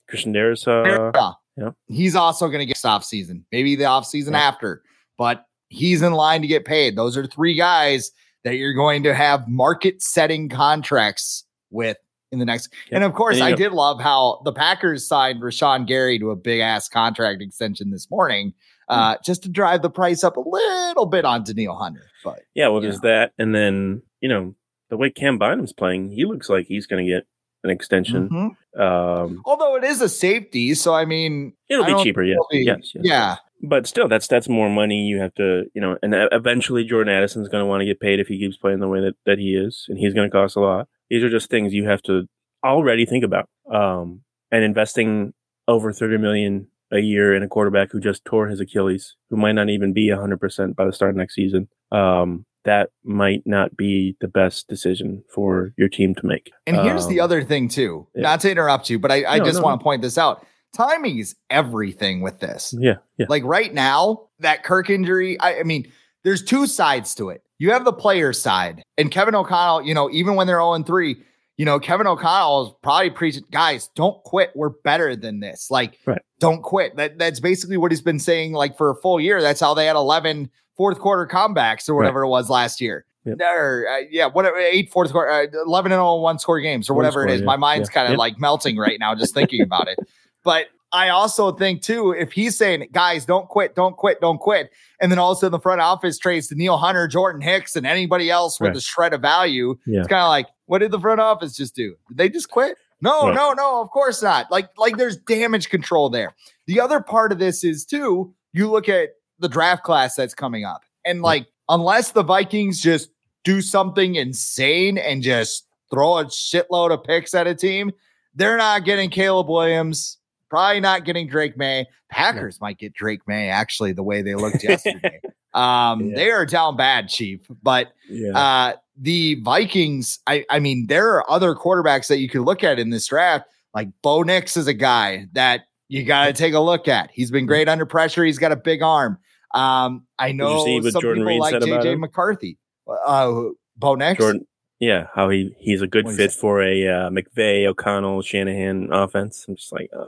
[0.07, 1.15] Christian Darrisaw.
[1.15, 1.71] Uh, yeah.
[1.87, 4.41] He's also going to get off season, maybe the off season Yeah.
[4.41, 4.81] after,
[5.17, 6.95] but he's in line to get paid.
[6.95, 8.11] Those are three guys
[8.43, 11.97] that you're going to have market setting contracts with
[12.31, 12.73] in the next.
[12.89, 12.95] Yeah.
[12.97, 16.35] And of course, I know- did love how the Packers signed Rashan Gary to a
[16.35, 18.53] big ass contract extension this morning,
[18.89, 18.93] Hmm.
[18.93, 22.03] uh, just to drive the price up a little bit on Danielle Hunter.
[22.23, 22.67] But yeah.
[22.69, 24.55] Well, there's that, and then you know
[24.89, 27.25] the way Cam Bynum's playing, he looks like he's going to get
[27.63, 28.27] an extension.
[28.29, 28.49] Mhm.
[28.77, 32.23] Um, although it is a safety, so I mean, it'll I be cheaper.
[32.23, 33.03] Yes, be- yes, yes.
[33.03, 33.35] yeah.
[33.61, 37.13] but still that's that's more money you have to you know and e- eventually jordan
[37.13, 39.37] addison's going to want to get paid if he keeps playing the way that, that
[39.37, 42.01] he is and he's going to cost a lot these are just things you have
[42.01, 42.27] to
[42.63, 45.31] already think about um and investing
[45.67, 49.51] over 30 million a year in a quarterback who just tore his achilles who might
[49.53, 54.15] not even be 100% by the start of next season um that might not be
[54.21, 58.07] the best decision for your team to make And here's the Um, other thing too.
[58.15, 58.21] yeah.
[58.23, 60.45] Not to interrupt you, but I, I No, just no, want to point this out.
[60.73, 62.73] Timing is everything with this.
[62.77, 65.91] yeah yeah Like right now, that Kirk injury, I, I mean,
[66.23, 67.43] there's two sides to it.
[67.59, 71.15] You have the player side, and Kevin O'Connell, you know, even when they're 0 3,
[71.57, 74.51] you know, Kevin O'Connell is probably preaching, guys, don't quit.
[74.55, 75.69] We're better than this.
[75.69, 76.21] Like, Right.
[76.39, 76.95] don't quit.
[76.95, 79.41] That that's basically what he's been saying, like for a full year.
[79.41, 80.49] That's how they had 11
[80.81, 83.05] fourth quarter comebacks or whatever it was last year.
[83.25, 83.37] Yep.
[83.39, 86.95] Or, uh, yeah, whatever, eight fourth quarter, uh, 11 and 0 one score games or
[86.95, 87.41] whatever it score, is.
[87.41, 87.45] yeah.
[87.45, 87.93] My mind's Yeah.
[87.93, 88.17] kind of Yep.
[88.17, 89.99] like melting right now just thinking about it.
[90.43, 94.71] But I also think too, if he's saying, guys, don't quit, don't quit, don't quit,
[94.99, 97.85] and then all of a sudden the front office trades Danielle Hunter, Jordan Hicks, and
[97.85, 99.99] anybody else with a shred of value, Yeah.
[99.99, 101.93] it's kind of like, what did the front office just do?
[102.09, 102.75] Did they just quit?
[103.03, 103.35] No, Right.
[103.35, 104.49] no, no, of course not.
[104.51, 106.33] Like, like there's damage control there.
[106.65, 109.09] The other part of this is too, you look at
[109.41, 113.09] the draft class that's coming up, and like, unless the Vikings just
[113.43, 117.91] do something insane and just throw a shitload of picks at a team,
[118.35, 120.17] they're not getting Caleb Williams.
[120.49, 121.85] Probably not getting Drake Maye.
[122.09, 125.21] Packers might get Drake Maye, actually, the way they looked yesterday.
[125.53, 126.15] um, Yeah.
[126.15, 127.39] They are down bad, Chief.
[127.63, 132.41] But yeah uh, the Vikings, I, I mean, there are other quarterbacks that you could
[132.41, 133.47] look at in this draft.
[133.73, 137.09] Like Bo Nix is a guy that you got to take a look at.
[137.11, 138.23] He's been great under pressure.
[138.23, 139.17] He's got a big arm.
[139.53, 141.99] Um, I know some Jordan people Reed like JJ?
[141.99, 142.57] McCarthy.
[142.87, 143.43] Uh,
[143.77, 144.19] Bo Nix.
[144.19, 144.45] Jordan,
[144.79, 149.45] yeah, how he he's a good What fit for a uh, McVay, O'Connell, Shanahan offense.
[149.47, 150.05] I'm just like, uh,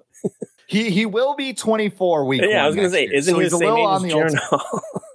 [0.68, 2.46] He he will be 24 weeks.
[2.50, 3.14] yeah, I was gonna say, year.
[3.14, 4.82] isn't So he the same age on as the old Jaren Hall?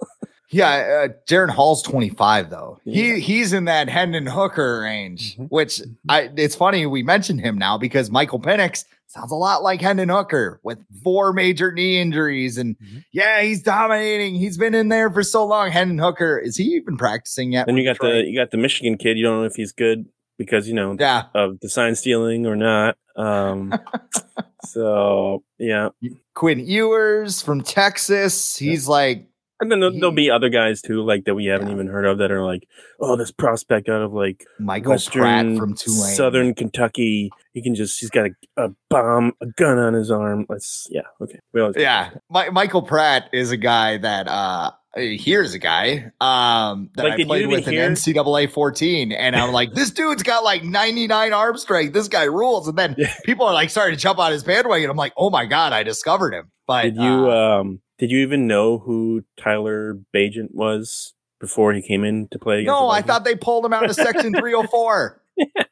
[0.51, 2.79] Yeah, uh, Jaren Hall's 25 though.
[2.83, 3.15] Yeah.
[3.15, 5.49] He he's in that Hendon Hooker range, Mhm.
[5.49, 9.81] which I it's funny we mentioned him now because Michael Penix sounds a lot like
[9.81, 13.03] Hendon Hooker with four major knee injuries and Mhm.
[13.11, 14.35] yeah, he's dominating.
[14.35, 15.69] He's been in there for so long.
[15.71, 17.65] Hendon Hooker, is he even practicing yet?
[17.67, 19.17] then you got the you got the Michigan kid.
[19.17, 20.05] You don't know if he's good
[20.39, 21.23] because you know Yeah.
[21.35, 22.97] of the sign stealing or not.
[23.15, 23.73] Um,
[24.65, 25.89] so yeah,
[26.35, 28.57] Quinn Ewers from Texas.
[28.57, 29.25] He's like
[29.61, 31.73] And then there'll, there'll be other guys too, like that we haven't Yeah.
[31.73, 32.67] even heard of that are like,
[32.99, 36.15] oh, this prospect out of like Michael Pratt Western from Tulane.
[36.15, 37.29] Southern Kentucky.
[37.53, 40.45] He can just he's got a, a bomb, a gun on his arm.
[40.47, 41.39] Let's yeah, okay.
[41.53, 46.89] We always, Yeah, Mi- Michael Pratt is a guy that uh here's a guy um
[46.95, 50.43] that Like, I played with hear- in NCAA 14 and I'm like this dude's got
[50.43, 53.13] like 99 arm strength this guy rules and then Yeah.
[53.23, 55.83] people are like starting to jump on his bandwagon I'm like oh my god I
[55.83, 61.13] discovered him but Did you uh, um did you even know who Tyler Bagent was
[61.39, 62.63] before he came in to play?
[62.63, 65.21] no I thought they pulled him out of section 304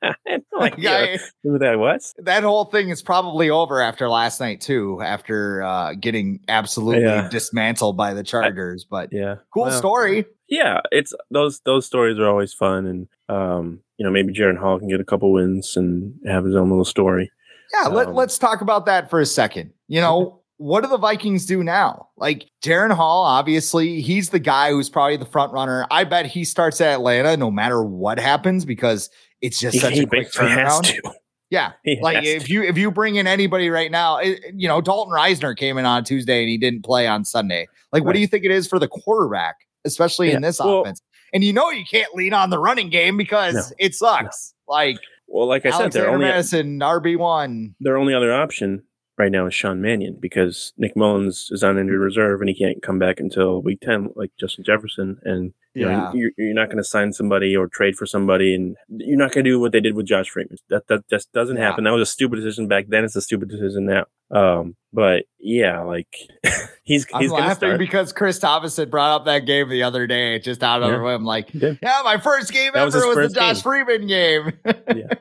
[0.02, 2.14] I had no idea I, who that was.
[2.20, 7.28] that whole thing is probably over after last night too after uh getting absolutely Yeah.
[7.30, 12.28] dismantled by the Chargers but Yeah, cool Well, story Yeah, it's those those stories are
[12.28, 16.14] always fun, and um, you know maybe Jaren Hall can get a couple wins and
[16.26, 17.30] have his own little story.
[17.74, 19.74] Yeah, let, Um, let's talk about that for a second.
[19.90, 22.10] You know, what do the Vikings do now?
[22.18, 25.86] Like Jaren Hall, obviously, he's the guy who's probably the front runner.
[25.92, 29.10] I bet he starts at Atlanta no matter what happens because
[29.42, 30.94] it's just He, such he a quick turnaround.
[31.50, 32.52] Yeah, He like if to.
[32.52, 35.86] you if you bring in anybody right now, it, you know Dalton Risner came in
[35.86, 37.70] on Tuesday and he didn't play on Sunday.
[37.94, 41.02] Like, what do you think it is for the quarterback, especially in this well- offense?
[41.34, 44.56] And you know you can't lean on the running game because No, it sucks.
[44.68, 47.76] Like Well, like I said, they're only Mattison, RB one.
[47.80, 48.84] their only other option
[49.18, 52.82] right now is Sean Mannion because Nick Mullens is on injured reserve and he can't
[52.84, 55.18] come back until week ten, like Justin Jefferson.
[55.24, 56.12] And you know, Yeah.
[56.14, 59.44] you're, you're not going to sign somebody or trade for somebody, and you're not going
[59.46, 60.58] to do what they did with Josh Freeman.
[60.70, 61.64] That that just doesn't Yeah.
[61.70, 61.84] happen.
[61.84, 63.04] That was a stupid decision back then.
[63.04, 64.06] It's a stupid decision now.
[64.30, 66.08] Um, but yeah, like
[66.84, 67.80] he's I'm he's going to laughing start.
[67.80, 71.02] because Chris Thomason brought up that game the other day, just out of Yeah.
[71.02, 71.24] whim.
[71.26, 73.64] Like, yeah, my first game That ever his was, the Josh game.
[73.64, 74.52] Freeman game.
[74.96, 75.14] Yeah.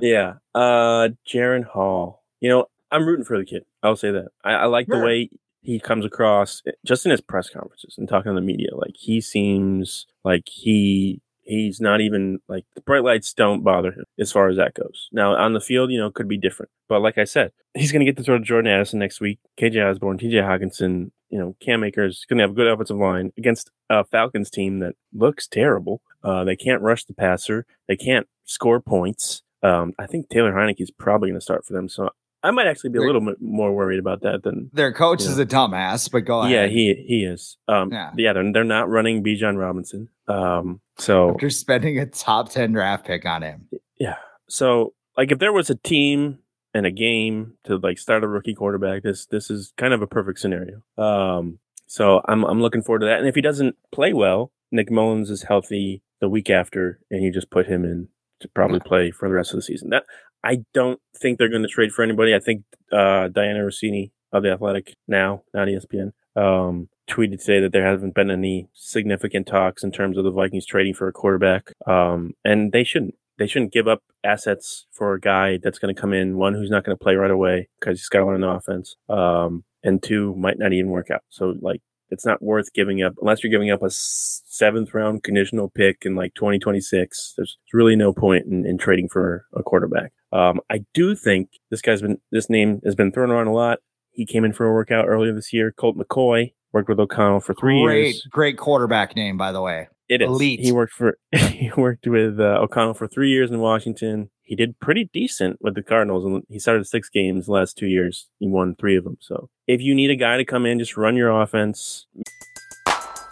[0.00, 0.32] Yeah.
[0.54, 2.22] Uh Jaren Hall.
[2.40, 3.64] You know, I'm rooting for the kid.
[3.82, 4.28] I'll say that.
[4.44, 4.98] I, I like Sure.
[5.00, 5.30] the way
[5.62, 8.68] he comes across just in his press conferences and talking to the media.
[8.74, 14.04] Like he seems like he he's not even like the bright lights don't bother him
[14.18, 15.08] as far as that goes.
[15.12, 16.70] Now on the field, you know, it could be different.
[16.88, 19.90] But like I said, he's gonna get to throw to Jordan Addison next week, KJ
[19.90, 24.04] Osborne, TJ Hockenson, you know, Cam Akers gonna have a good offensive line against a
[24.04, 26.00] Falcons team that looks terrible.
[26.22, 27.66] Uh, they can't rush the passer.
[27.88, 29.42] They can't score points.
[29.62, 31.88] Um, I think Taylor Heinicke is probably going to start for them.
[31.88, 32.10] So
[32.44, 34.70] I might actually be a little bit more worried about that than.
[34.72, 36.52] Their coach is a dumbass, but go ahead.
[36.52, 37.56] Yeah, he he is.
[37.66, 38.10] Um, Yeah.
[38.16, 40.08] yeah, they're they're not running Bijan Robinson.
[40.28, 43.68] Um, so After spending a top 10 draft pick on him.
[43.98, 44.16] yeah,
[44.48, 46.38] so like if there was a team
[46.72, 50.06] and a game to like start a rookie quarterback, this this is kind of a
[50.06, 50.82] perfect scenario.
[50.98, 53.18] Um, so I'm I'm looking forward to that.
[53.20, 57.32] And if he doesn't play well, Nick Mullens is healthy the week after, and you
[57.32, 58.08] just put him in
[58.44, 59.90] to probably play for the rest of the season.
[59.90, 60.04] That
[60.44, 62.34] I don't think they're going to trade for anybody.
[62.34, 67.72] I think uh, Dianna Russini of the Athletic now, not ESPN, um, tweeted today that
[67.72, 71.72] there haven't been any significant talks in terms of the Vikings trading for a quarterback,
[71.86, 73.14] um, and they shouldn't.
[73.36, 76.70] They shouldn't give up assets for a guy that's going to come in one who's
[76.70, 80.00] not going to play right away because he's got to learn the offense, um, and
[80.00, 81.22] two might not even work out.
[81.30, 85.68] So like it's not worth giving up unless you're giving up a seventh round conditional
[85.68, 87.34] pick in like 2026.
[87.36, 90.12] There's really no point in, in trading for a quarterback.
[90.32, 93.78] Um, I do think this guy's been, this name has been thrown around a lot.
[94.10, 95.72] He came in for a workout earlier this year.
[95.72, 98.26] Colt McCoy worked with O'Connell for three great, years.
[98.30, 99.88] great quarterback name, by the way.
[100.08, 100.28] It is.
[100.28, 100.60] elite.
[100.60, 104.30] He worked for, he worked with uh, O'Connell for three years in Washington.
[104.44, 108.28] He did pretty decent with the Cardinals and he started six games last two years.
[108.38, 109.16] He won three of them.
[109.20, 112.06] So if you need a guy to come in, just run your offense,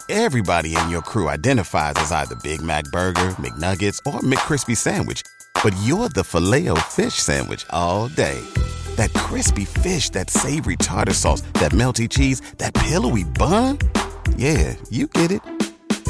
[0.09, 5.21] Everybody in your crew identifies as either Big Mac Burger, McNuggets, or McCrispy Sandwich.
[5.63, 8.39] But you're the filet fish Sandwich all day.
[8.95, 13.79] That crispy fish, that savory tartar sauce, that melty cheese, that pillowy bun.
[14.35, 15.41] Yeah, you get it.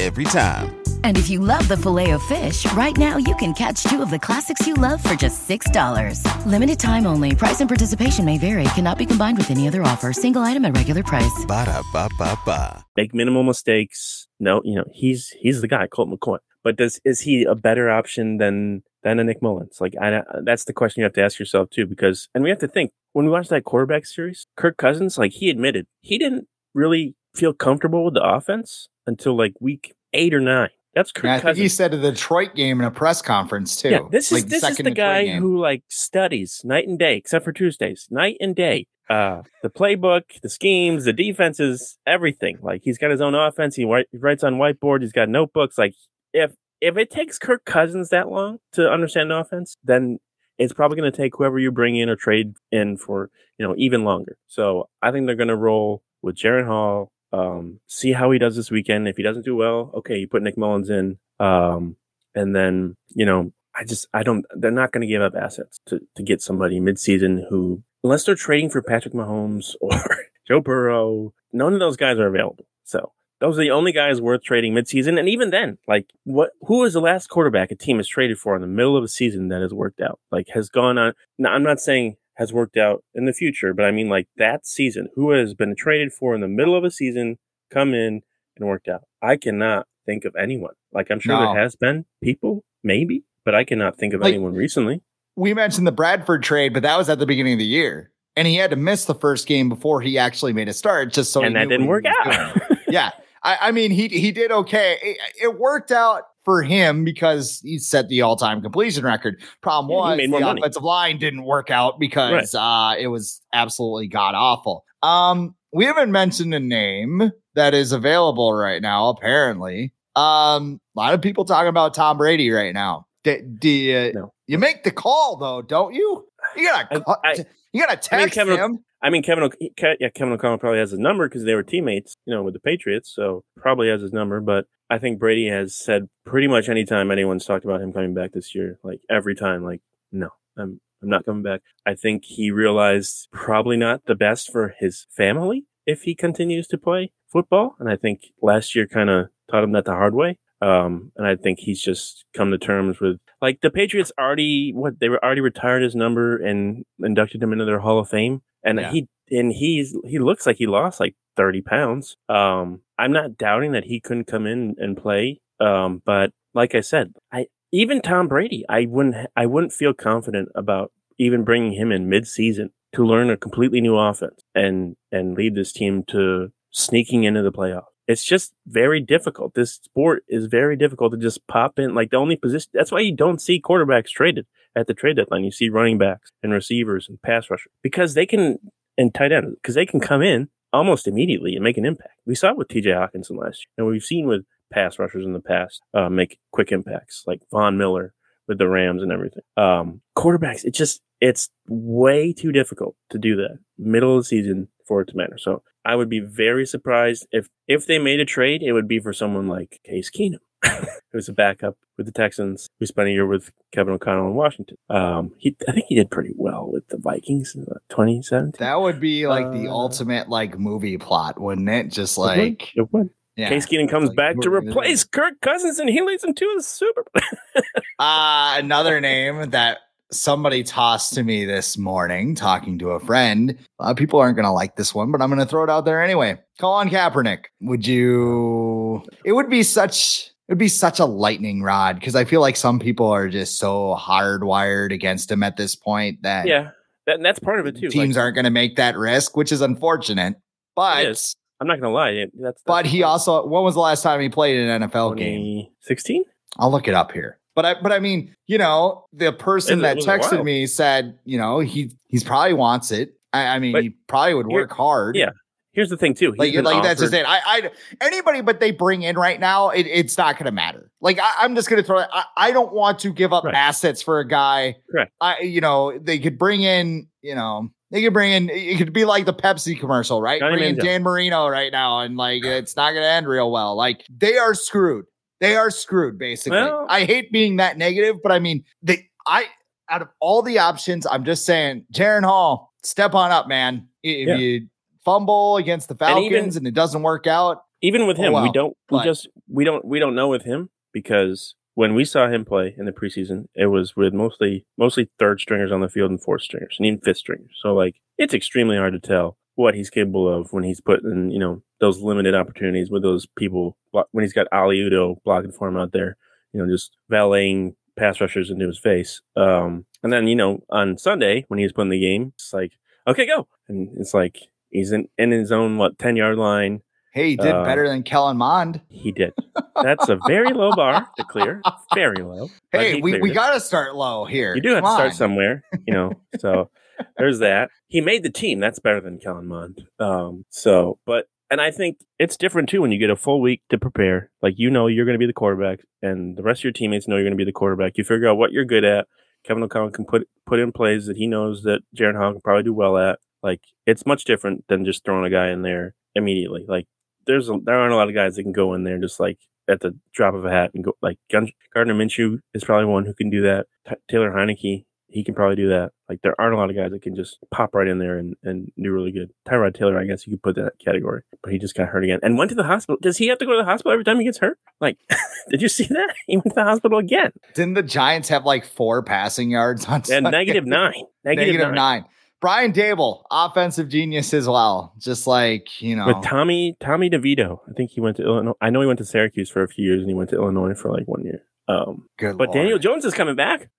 [0.02, 0.83] Every time.
[1.04, 4.10] And if you love the filet of fish, right now you can catch two of
[4.10, 6.46] the classics you love for just $6.
[6.46, 7.36] Limited time only.
[7.36, 8.66] Price and participation may vary.
[8.76, 10.12] Cannot be combined with any other offer.
[10.12, 11.46] Single item at regular price.
[11.48, 12.84] Ba-da-ba-ba-ba.
[12.98, 14.28] make minimal mistakes.
[14.40, 16.40] No, you know, he's he's the guy, Colt McCoy.
[16.64, 19.80] But does is he a better option than than a Nick Mullens?
[19.82, 21.86] Like, I, that's the question you have to ask yourself too.
[21.86, 25.34] Because and we have to think when we watched that quarterback series, Kirk Cousins, like
[25.34, 30.40] he admitted he didn't really feel comfortable with the offense until like week eight or
[30.42, 30.70] nine.
[30.94, 31.62] That's Kirk Yeah, I think Cousins.
[31.64, 33.90] he said a Detroit game in a press conference, too.
[33.90, 35.42] Yeah, this is Like, this is the Detroit guy game.
[35.42, 38.88] who like studies night and day, except for Tuesdays, night and day.
[39.10, 42.58] Uh, the playbook, the schemes, the defenses, everything.
[42.62, 43.76] Like he's got his own offense.
[43.76, 45.02] He, write, he writes on whiteboard.
[45.02, 45.78] He's got notebooks.
[45.78, 45.94] Like
[46.32, 50.20] if if it takes Kirk Cousins that long to understand offense, then
[50.58, 53.74] it's probably going to take whoever you bring in or trade in for you know
[53.78, 54.38] even longer.
[54.48, 58.56] So I think they're going to roll with Jaren Hall, Um, see how he does
[58.56, 59.08] this weekend.
[59.08, 61.18] If he doesn't do well, okay, you put Nick Mullens in.
[61.40, 61.98] Um,
[62.36, 65.80] and then, you know, I just, I don't, they're not going to give up assets
[65.88, 70.00] to, to get somebody midseason who, unless they're trading for Patrick Mahomes or
[70.48, 72.66] Joe Burrow, none of those guys are available.
[72.84, 75.18] So those are the only guys worth trading midseason.
[75.18, 78.56] And even then, like what, who was the last quarterback a team has traded for
[78.56, 80.20] in the middle of a season that has worked out?
[80.32, 81.14] Like has gone on.
[81.40, 84.66] Now, I'm not saying has worked out in the future, but I mean like that
[84.66, 87.38] season, who has been traded for in the middle of a season,
[87.72, 88.22] come in
[88.58, 89.04] and worked out?
[89.22, 90.74] I cannot think of anyone.
[90.92, 91.54] Like I'm sure No.
[91.54, 95.02] there has been people, maybe, but I cannot think of Like- anyone recently.
[95.36, 98.12] We mentioned the Bradford trade, but that was at the beginning of the year.
[98.36, 101.32] And he had to miss the first game before he actually made a start, just
[101.32, 102.56] so and that didn't work out.
[102.88, 103.12] yeah.
[103.44, 104.98] I, I mean, he he did okay.
[105.04, 109.42] It, it worked out for him because he set the all time completion record.
[109.62, 110.62] Problem was the money.
[110.62, 114.84] offensive line didn't work out because uh, it was absolutely god awful.
[115.02, 119.10] Um, we haven't mentioned a name that is available right now.
[119.10, 123.06] Apparently, um, a lot of people talking about Tom Brady right now.
[123.24, 124.34] Do you, No.
[124.48, 126.26] you make the call though, don't you?
[126.58, 128.80] You gotta I- I- you gotta I mean, text Kevin- him.
[129.02, 129.68] I mean, Kevin, O-
[130.00, 132.60] yeah, Kevin O'Connell probably has his number because they were teammates, you know, with the
[132.62, 133.12] Patriots.
[133.14, 134.40] So probably has his number.
[134.40, 138.32] But I think Brady has said pretty much anytime anyone's talked about him coming back
[138.34, 141.62] this year, like every time, like, no, I'm, I'm not coming back.
[141.86, 146.78] I think he realized probably not the best for his family if he continues to
[146.78, 147.76] play football.
[147.80, 150.38] And I think last year kind of taught him that the hard way.
[150.62, 155.00] Um, and I think he's just come to terms with like the Patriots already what
[155.02, 158.44] they were already retired his number and inducted him into their Hall of Fame.
[158.64, 158.92] And Yeah.
[158.92, 162.18] he and he's he looks like he lost like 30 pounds.
[162.30, 165.42] Um, I'm not doubting that he couldn't come in and play.
[165.60, 170.50] Um, but like I said, I even Tom Brady, I wouldn't I wouldn't feel confident
[170.56, 175.56] about even bringing him in mid-season to learn a completely new offense and and lead
[175.56, 177.86] this team to sneaking into the playoff.
[178.08, 179.54] It's just very difficult.
[179.54, 181.96] This sport is very difficult to just pop in.
[181.96, 185.46] Like the only position, that's why you don't see quarterbacks traded at the trade deadline.
[185.46, 188.58] You see running backs and receivers and pass rushers because they can,
[188.98, 192.20] and tight ends, because they can come in almost immediately and make an impact.
[192.26, 194.42] We saw it with TJ Hockenson last year, and we've seen with
[194.74, 198.14] pass rushers in the past uh, make quick impacts, like Von Miller
[198.48, 199.44] with the Rams and everything.
[199.56, 204.68] Um, quarterbacks, it just it's way too difficult to do that middle of the season
[204.86, 205.38] for it to matter.
[205.38, 209.00] So I would be very surprised if if they made a trade, it would be
[209.00, 210.40] for someone like Case Keenum,
[211.12, 214.78] who's a backup with the Texans, who spent a year with Kevin O'Connell in Washington.
[214.90, 218.54] Um, he I think he did pretty well with the Vikings in 2017.
[218.60, 221.90] That would be like the Uh, ultimate like movie plot, wouldn't it?
[221.92, 223.10] Just like it would.
[223.36, 223.50] yeah.
[223.50, 224.80] Case Keenum comes Like, back to who are we gonna do?
[224.80, 227.24] replace Kirk Cousins, and he leads them to the Super Bowl.
[228.00, 229.78] Uh, another name that
[230.12, 233.56] somebody tossed to me this morning, talking to a friend.
[233.80, 235.64] A lot of people aren't going to like this one, but I'm going to throw
[235.64, 236.38] it out there anyway.
[236.60, 237.46] Colin Kaepernick.
[237.62, 239.04] Would you?
[239.24, 240.32] It would be such.
[240.54, 243.58] It would be such a lightning rod because I feel like some people are just
[243.58, 246.70] so hardwired against him at this point that yeah,
[247.08, 247.90] that, and that's part of it too.
[247.90, 250.36] teams Like, aren't going to make that risk, which is unfortunate.
[250.76, 251.36] But is.
[251.60, 252.10] I'm not gonna lie.
[252.12, 255.18] it- That's, that's but he also when was the last time he played an NFL
[255.18, 255.40] game?
[255.82, 256.24] 2016.
[256.60, 257.40] I'll look it up here.
[257.56, 260.68] But I, but I mean, you know, the person that it was a texted me
[260.68, 263.16] said, you know, he he's probably wants it.
[263.32, 265.16] I, I mean, But he probably would work hard.
[265.16, 265.32] yeah,
[265.74, 266.32] Here's the thing too.
[266.32, 267.26] He's like like that's just it.
[267.28, 270.92] I, I anybody but they bring in right now, it, it's not going to matter.
[271.02, 272.00] Like I, I'm just going to throw.
[272.00, 272.10] it.
[272.14, 273.56] I, I don't want to give up Right.
[273.56, 274.76] assets for a guy.
[274.92, 275.12] Correct.
[275.20, 278.94] I you know they could bring in you know they could bring in it could
[278.94, 280.40] be like the Pepsi commercial, right?
[280.40, 283.52] Johnny bring in Dan Marino right now, and like it's not going to end real
[283.52, 283.76] well.
[283.76, 285.06] Like they are screwed.
[285.42, 286.18] They are screwed.
[286.20, 289.10] Basically, Well- I hate being that negative, but I mean they.
[289.26, 289.46] I
[289.90, 293.88] out of all the options, I'm just saying, Jaren Hall, step on up, man.
[294.02, 294.36] If Yeah.
[294.36, 294.68] you
[295.06, 298.44] fumble against the And Falcons even- and, it doesn't work out, even with Oh, him,
[298.44, 302.06] we don't we but- just we don't we don't know with him because when we
[302.06, 305.90] saw him play in the preseason, it was with mostly mostly third stringers on the
[305.90, 307.58] field and fourth stringers and even fifth stringers.
[307.62, 311.32] So like it's extremely hard to tell what he's capable of when he's put in
[311.32, 313.78] you know those limited opportunities with those people
[314.12, 316.16] when he's got Ali Udo blocking for him out there,
[316.54, 319.22] you know, just valeting pass rushers into his face.
[319.36, 322.72] Um, and then you know on Sunday when he was in the game, it's like
[323.08, 324.38] okay go, and it's like
[324.74, 326.82] he's in in his own what ten yard line.
[327.14, 328.82] hey, he did Uh, better than Kellen Mond.
[328.90, 329.34] He did.
[329.82, 331.62] That's a very low bar to clear.
[331.96, 332.50] Very low.
[332.72, 334.56] Hey, he we, we got to start low here.
[334.56, 336.12] You do have Come to start somewhere, you know.
[336.40, 336.70] So
[337.18, 337.70] there's that.
[337.88, 338.60] He made the team.
[338.60, 339.82] That's better than Kellen Mond.
[340.00, 340.46] Um.
[340.50, 343.78] So, but and I think it's different too when you get a full week to
[343.78, 344.32] prepare.
[344.42, 347.08] Like you know you're going to be the quarterback, and the rest of your teammates
[347.08, 347.98] know you're going to be the quarterback.
[347.98, 349.08] You figure out what you're good at.
[349.46, 352.64] Kevin O'Connell can put put in plays that he knows that Jaren Hall can probably
[352.64, 353.20] do well at.
[353.44, 356.66] Like it's much different than just throwing a guy in there immediately.
[356.68, 356.88] Like
[357.28, 359.40] there's a, there aren't a lot of guys that can go in there just like
[359.70, 363.14] at the drop of a hat and go like Gardner Minshew is probably one who
[363.14, 363.68] can do that.
[363.88, 365.92] T- Taylor Heinicke he can probably do that.
[366.10, 368.36] Like there aren't a lot of guys that can just pop right in there and,
[368.44, 369.30] and do really good.
[369.48, 372.20] Tyrod Taylor, I guess you could put that category, but he just got hurt again
[372.24, 372.98] and went to the hospital.
[373.00, 374.58] Does he have to go to the hospital every time he gets hurt?
[374.82, 374.98] Like,
[375.50, 376.16] did you see that?
[376.28, 377.32] He went to the hospital again.
[377.54, 380.94] Didn't the Giants have like four passing yards on and negative nine?
[381.24, 382.02] Negative, negative nine.
[382.02, 382.06] nine.
[382.44, 384.94] Brian Daboll, offensive genius as well.
[385.00, 386.08] Just like, you know.
[386.08, 387.62] With Tommy, Tommy DeVito.
[387.70, 388.52] I think he went to Illinois.
[388.60, 390.74] I know he went to Syracuse for a few years and he went to Illinois
[390.74, 391.42] for like one year.
[391.70, 392.58] Um, Good but Lord.
[392.58, 393.70] Daniel Jones is coming back.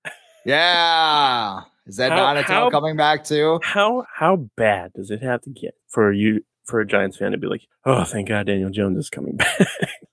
[0.46, 1.60] Yeah.
[1.86, 3.60] Is that how, Donatello coming back too?
[3.62, 7.38] How how bad does it have to get for you for a Giants fan to
[7.38, 9.58] be like, oh, thank God Daniel Jones is coming back?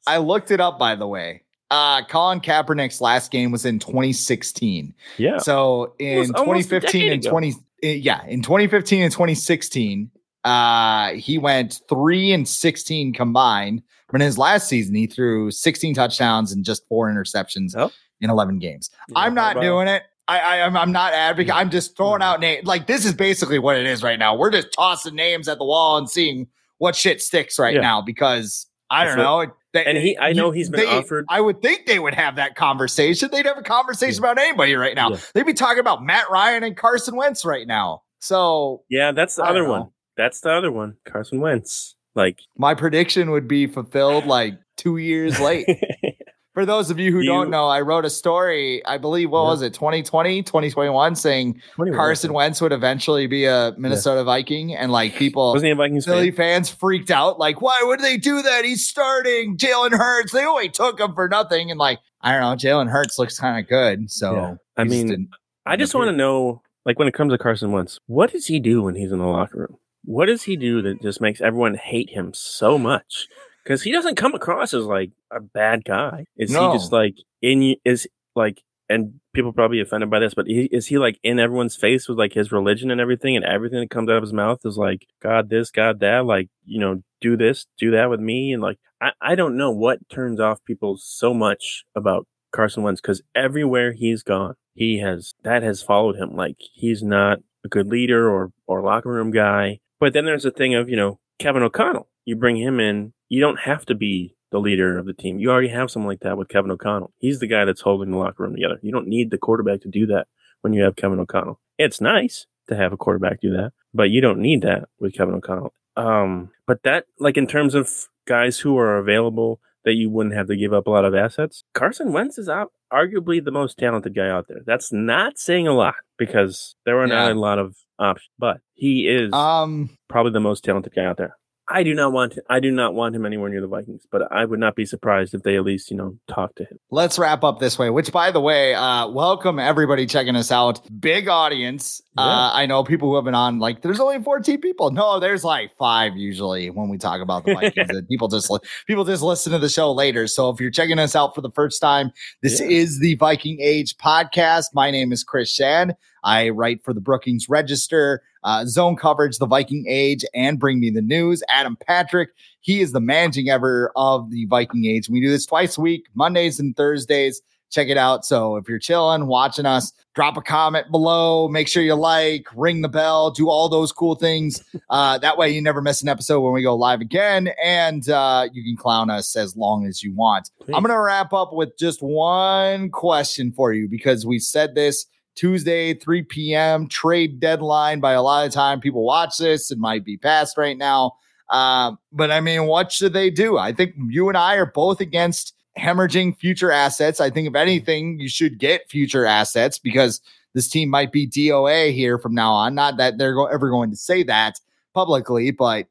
[0.06, 1.44] I looked it up by the way.
[1.70, 4.94] Uh, Colin Kaepernick's last game was in 2016.
[5.18, 5.38] Yeah.
[5.38, 10.12] So in 2015 and 20 eh, yeah, in 2015 and 2016,
[10.44, 13.84] uh, he went 3 and 16 combined.
[14.10, 17.92] But in his last season, he threw 16 touchdowns and just four interceptions oh.
[18.20, 18.90] in 11 games.
[19.08, 20.04] Yeah, I'm not doing it.
[20.28, 21.54] I, I am I'm not advocating.
[21.54, 22.66] I'm just throwing out names.
[22.66, 24.36] Like this is basically what it is right now.
[24.36, 27.82] We're just tossing names at the wall and seeing what shit sticks right yeah.
[27.82, 29.46] now because I don't know.
[29.74, 31.26] They, and he, I know he's been they, offered.
[31.30, 33.30] I would think they would have that conversation.
[33.32, 34.32] They'd have a conversation yeah.
[34.32, 35.12] about anybody right now.
[35.12, 35.18] Yeah.
[35.34, 38.02] They'd be talking about Matt Ryan and Carson Wentz right now.
[38.20, 39.90] So yeah, that's the other one.
[40.18, 40.98] That's the other one.
[41.06, 41.96] Carson Wentz.
[42.16, 45.66] Like my prediction would be fulfilled like two years late.
[46.54, 49.44] For those of you who you, don't know, I wrote a story, I believe, what
[49.44, 49.50] yeah.
[49.50, 51.62] was it, 2020, 2021, saying
[51.94, 54.26] Carson Wentz would eventually be a Minnesota yeah.
[54.26, 54.76] Viking.
[54.76, 56.64] And like people, Wasn't he a Vikings Philly fan?
[56.64, 57.40] fans freaked out.
[57.40, 58.66] Like, why would they do that?
[58.66, 60.34] He's starting Jalen Hurts.
[60.34, 61.72] They only took him for nothing.
[61.72, 64.12] And like, I don't know, Jalen Hurts looks kind of good.
[64.12, 64.56] So, yeah.
[64.76, 65.30] I mean,
[65.66, 68.60] I just want to know, like, when it comes to Carson Wentz, what does he
[68.60, 69.78] do when he's in the locker room?
[70.04, 73.28] What does he do that just makes everyone hate him so much?
[73.64, 76.26] Because he doesn't come across as like a bad guy.
[76.38, 76.72] Is no.
[76.72, 77.76] he just like in?
[77.86, 81.76] Is like, and people probably offended by this, but he, is he like in everyone's
[81.76, 84.60] face with like his religion and everything, and everything that comes out of his mouth
[84.66, 88.54] is like God this, God that, like you know, do this, do that with me,
[88.54, 93.02] and like I, I don't know what turns off people so much about Carson Wentz
[93.02, 96.36] because everywhere he's gone, he has that has followed him.
[96.36, 99.80] Like he's not a good leader or or locker room guy.
[100.00, 102.08] But then there's a thing of you know Kevin O'Connell.
[102.26, 105.40] You bring him in you don't have to be the leader of the team.
[105.40, 107.14] You already have someone like that with Kevin O'Connell.
[107.18, 108.78] He's the guy that's holding the locker room together.
[108.82, 110.28] You don't need the quarterback to do that
[110.60, 111.62] when you have Kevin O'Connell.
[111.78, 115.36] It's nice to have a quarterback do that, but you don't need that with Kevin
[115.36, 115.74] O'Connell.
[115.96, 117.90] Um, but that, like, in terms of
[118.28, 121.64] guys who are available that you wouldn't have to give up a lot of assets,
[121.74, 122.50] Carson Wentz is
[122.92, 124.62] arguably the most talented guy out there.
[124.66, 127.16] That's not saying a lot because there are yeah.
[127.16, 131.18] not a lot of options, but he is um probably the most talented guy out
[131.18, 131.38] there.
[131.72, 134.46] I do not want I do not want him anywhere near the Vikings, but I
[134.46, 136.78] would not be surprised if they at least, you know, talk to him.
[136.90, 140.82] Let's wrap up this way, which by the way, uh, welcome everybody checking us out.
[141.00, 142.02] Big audience.
[142.18, 142.24] Yeah.
[142.24, 144.92] Uh, I know people who have been on like there's only 14 people.
[144.92, 148.02] No, there's like five usually when we talk about the Vikings.
[148.10, 148.52] people just
[148.86, 150.28] people just listen to the show later.
[150.28, 152.12] So if you're checking us out for the first time,
[152.42, 152.68] this yeah.
[152.68, 154.66] is the Viking Age podcast.
[154.74, 155.96] My name is Chris Schad.
[156.24, 160.90] I write for the Brookings Register, uh, Zone Coverage, The Viking Age, and Bring Me
[160.90, 161.44] the News.
[161.50, 162.30] Adam Patrick,
[162.62, 165.10] he is the managing ever of the Viking Age.
[165.10, 167.42] We do this twice a week, Mondays and Thursdays.
[167.72, 168.26] Check it out.
[168.26, 171.48] So if you're chilling, watching us, drop a comment below.
[171.48, 174.62] Make sure you like, ring the bell, do all those cool things.
[174.90, 177.50] Uh, that way you never miss an episode when we go live again.
[177.64, 180.52] And uh, you can clown us as long as you want.
[180.60, 180.74] Please.
[180.76, 185.06] I'm going to wrap up with just one question for you because we said this
[185.36, 186.88] Tuesday, 3 p.m.
[186.88, 188.00] trade deadline.
[188.00, 189.72] By a lot of time, people watch this.
[189.72, 191.14] It might be past right now.
[191.50, 193.58] Uh, but I mean, what should they do?
[193.58, 197.20] I think you and I are both against hemorrhaging future assets.
[197.20, 200.22] I think if anything, you should get future assets because
[200.54, 202.76] this team might be DOA here from now on.
[202.76, 204.60] Not that they're go- ever going to say that
[204.94, 205.88] publicly, but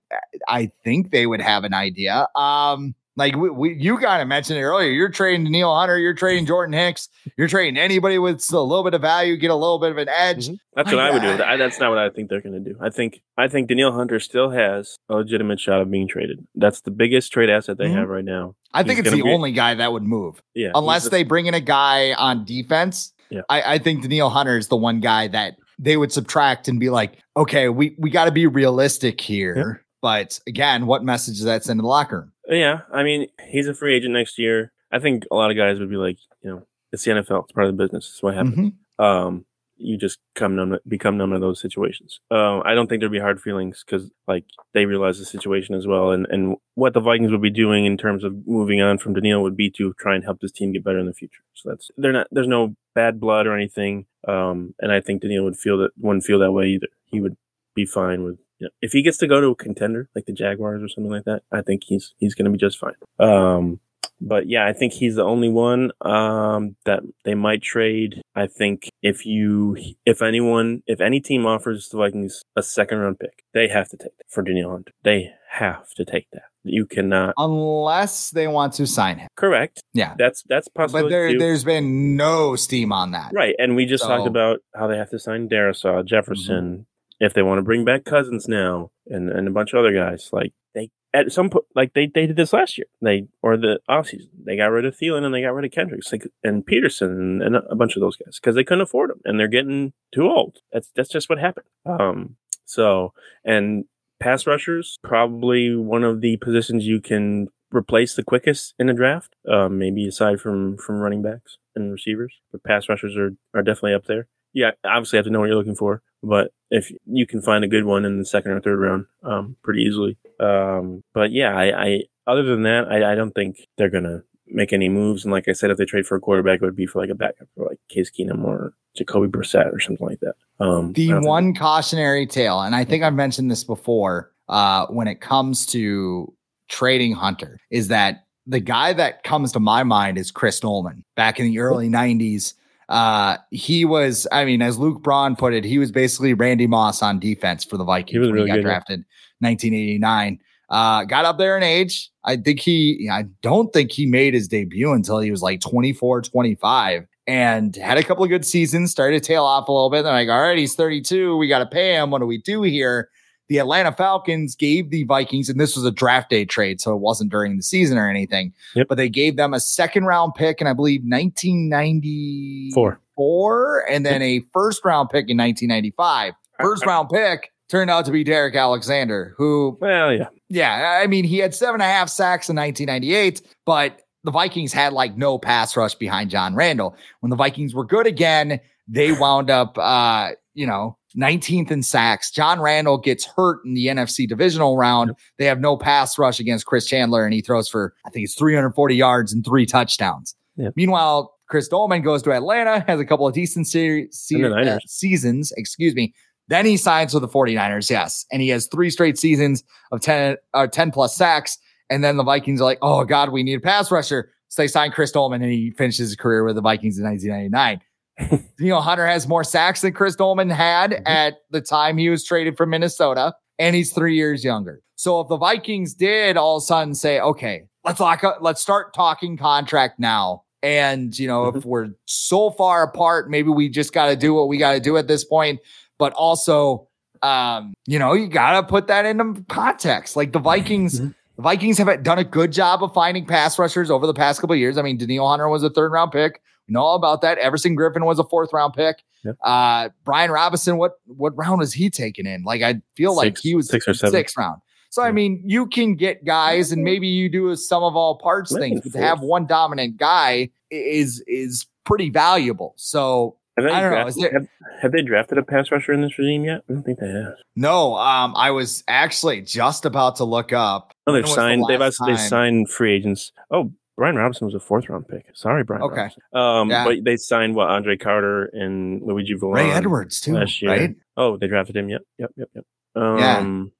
[0.48, 2.26] I think they would have an idea.
[2.34, 4.90] Um, like we, we you kind of mentioned it earlier.
[4.90, 8.94] You're trading Neil Hunter, you're trading Jordan Hicks, you're trading anybody with a little bit
[8.94, 10.46] of value, get a little bit of an edge.
[10.46, 10.54] Mm-hmm.
[10.74, 11.44] That's like, what I would do.
[11.44, 12.78] I, that's not what I think they're going to do.
[12.80, 16.46] I think I think Danielle Hunter still has a legitimate shot of being traded.
[16.54, 17.98] That's the biggest trade asset they mm-hmm.
[17.98, 18.56] have right now.
[18.72, 20.42] I think He's it's the be, only guy that would move.
[20.54, 23.12] Yeah, unless the, they bring in a guy on defense.
[23.28, 26.80] Yeah, I, I think Danielle Hunter is the one guy that they would subtract and
[26.80, 29.84] be like, okay, we we got to be realistic here.
[30.02, 32.32] But again, what message does that send to the locker room?
[32.48, 34.72] Yeah, I mean, he's a free agent next year.
[34.90, 37.44] I think a lot of guys would be like, you know, it's the NFL.
[37.44, 38.10] It's part of the business.
[38.10, 38.56] It's what happens.
[38.56, 39.04] Mm-hmm.
[39.04, 39.44] Um,
[39.80, 42.20] you just come numb, become numb to those situations.
[42.30, 44.44] Uh, I don't think there'd be hard feelings because like
[44.74, 47.96] they realize the situation as well, and and what the Vikings would be doing in
[47.96, 50.84] terms of moving on from Danielle would be to try and help this team get
[50.84, 51.42] better in the future.
[51.54, 55.44] So that's they're not there's no bad blood or anything, um, and I think Danielle
[55.44, 56.88] would feel that wouldn't feel that way either.
[57.06, 57.36] He would
[57.74, 60.32] be fine with you know, if he gets to go to a contender like the
[60.32, 61.42] Jaguars or something like that.
[61.52, 62.94] I think he's he's going to be just fine.
[63.18, 63.80] Um,
[64.20, 68.20] but yeah, I think he's the only one um, that they might trade.
[68.34, 73.18] I think if you, if anyone, if any team offers the Vikings a second round
[73.18, 74.92] pick, they have to take that for Danielle Hunter.
[75.04, 76.42] They have to take that.
[76.62, 79.28] You cannot unless they want to sign him.
[79.34, 79.82] Correct.
[79.94, 81.04] Yeah, that's that's possible.
[81.04, 83.32] But there, there's been no steam on that.
[83.32, 86.84] Right, and we just so, talked about how they have to sign Darrisaw, Jefferson.
[87.20, 90.30] If they want to bring back Cousins now, and, and a bunch of other guys,
[90.32, 93.80] like they at some point, like they, they did this last year, they or the
[93.88, 97.42] offseason, they got rid of Thielen and they got rid of Kendricks like, and Peterson
[97.42, 100.28] and, a bunch of those guys because they couldn't afford them and they're getting too
[100.28, 100.58] old.
[100.72, 101.66] That's that's just what happened.
[101.84, 103.12] Um, so
[103.44, 103.84] and
[104.20, 109.34] pass rushers probably one of the positions you can replace the quickest in the draft.
[109.50, 113.94] Um, maybe aside from from running backs and receivers, but pass rushers are are definitely
[113.94, 114.28] up there.
[114.52, 117.68] Yeah, obviously have to know what you're looking for, but if you can find a
[117.68, 120.16] good one in the second or third round, um, pretty easily.
[120.38, 124.72] Um, but yeah, I, I, other than that, I, I don't think they're gonna make
[124.72, 125.24] any moves.
[125.24, 127.10] And like I said, if they trade for a quarterback, it would be for like
[127.10, 130.34] a backup for like Case Keenum or Jacoby Brissett or something like that.
[130.58, 135.08] Um, the one think- cautionary tale, and I think I've mentioned this before, uh, when
[135.08, 136.32] it comes to
[136.68, 141.38] trading Hunter, is that the guy that comes to my mind is Chris Doleman back
[141.38, 142.54] in the early 90s.
[142.90, 147.02] Uh, he was, I mean, as Luke Braun put it, he was basically Randy Moss
[147.02, 149.04] on defense for the Vikings he when really he got good, drafted
[149.38, 150.40] 1989.
[150.68, 152.10] Uh, got up there in age.
[152.24, 156.22] I think he, I don't think he made his debut until he was like 24,
[156.22, 160.02] 25 and had a couple of good seasons, started to tail off a little bit.
[160.02, 161.36] They're like, all right, he's 32.
[161.36, 162.10] We got to pay him.
[162.10, 163.08] What do we do here?
[163.50, 167.00] The Atlanta Falcons gave the Vikings, and this was a draft day trade, so it
[167.00, 168.86] wasn't during the season or anything, yep.
[168.88, 173.84] but they gave them a second round pick in, I believe, 1994, Four.
[173.90, 176.34] and then a first round pick in 1995.
[176.60, 180.28] First round pick turned out to be Derek Alexander, who, well, yeah.
[180.48, 181.00] Yeah.
[181.02, 184.92] I mean, he had seven and a half sacks in 1998, but the Vikings had
[184.92, 186.94] like no pass rush behind John Randle.
[187.18, 192.30] When the Vikings were good again, they wound up, uh, you know, 19th in sacks.
[192.30, 195.12] John Randle gets hurt in the NFC divisional round.
[195.38, 198.34] They have no pass rush against Chris Chandler, and he throws for, I think it's
[198.34, 200.34] 340 yards and three touchdowns.
[200.56, 200.74] Yep.
[200.76, 205.52] Meanwhile, Chris Doleman goes to Atlanta, has a couple of decent se- se- uh, seasons,
[205.56, 206.14] excuse me.
[206.48, 208.26] Then he signs with the 49ers, yes.
[208.32, 211.58] And he has three straight seasons of 10, uh, 10 plus sacks.
[211.90, 214.30] And then the Vikings are like, oh, God, we need a pass rusher.
[214.48, 217.80] So they sign Chris Doleman, and he finishes his career with the Vikings in 1999
[218.58, 221.06] you know, Hunter has more sacks than Chris Doleman had mm-hmm.
[221.06, 224.82] at the time he was traded from Minnesota, and he's three years younger.
[224.96, 228.60] So if the Vikings did all of a sudden say, okay, let's lock up, let's
[228.60, 230.44] start talking contract now.
[230.62, 231.58] And, you know, mm-hmm.
[231.58, 234.80] if we're so far apart, maybe we just got to do what we got to
[234.80, 235.60] do at this point.
[235.98, 236.88] But also,
[237.22, 240.16] um, you know, you got to put that into context.
[240.16, 241.12] Like the Vikings, mm-hmm.
[241.36, 244.54] the Vikings have done a good job of finding pass rushers over the past couple
[244.56, 244.76] years.
[244.76, 247.38] I mean, Danielle Hunter was a third round pick know all about that.
[247.38, 249.02] Everson Griffen was a fourth round pick.
[249.24, 249.36] Yep.
[249.42, 252.42] Uh, Brian Robison, what what round was he taken in?
[252.42, 254.12] Like I feel six, like he was six or seven.
[254.12, 254.60] sixth round.
[254.90, 258.18] So I mean, you can get guys, and maybe you do a sum of all
[258.18, 262.74] parts things, but to have one dominant guy is is pretty valuable.
[262.76, 264.22] So have I don't drafted, know.
[264.22, 264.48] There, have,
[264.82, 266.62] have, they drafted a pass rusher in this regime yet?
[266.68, 267.34] I don't think they have.
[267.56, 270.94] No, um, I was actually just about to look up.
[271.06, 271.64] Oh, they've signed.
[271.68, 273.32] The they've they've signed free agents.
[273.50, 275.26] Oh, Brian Robison was a fourth round pick.
[275.34, 275.82] Sorry, Brian.
[275.82, 276.08] Okay.
[276.32, 276.86] Um, yeah.
[276.86, 279.56] but they signed what Andre Carter and Luiji Vilain.
[279.56, 280.70] Ray Edwards too, last year.
[280.70, 280.96] right?
[281.18, 281.90] Oh, they drafted him.
[281.90, 282.64] Yep, yep, yep, yep.
[282.96, 283.72] Um,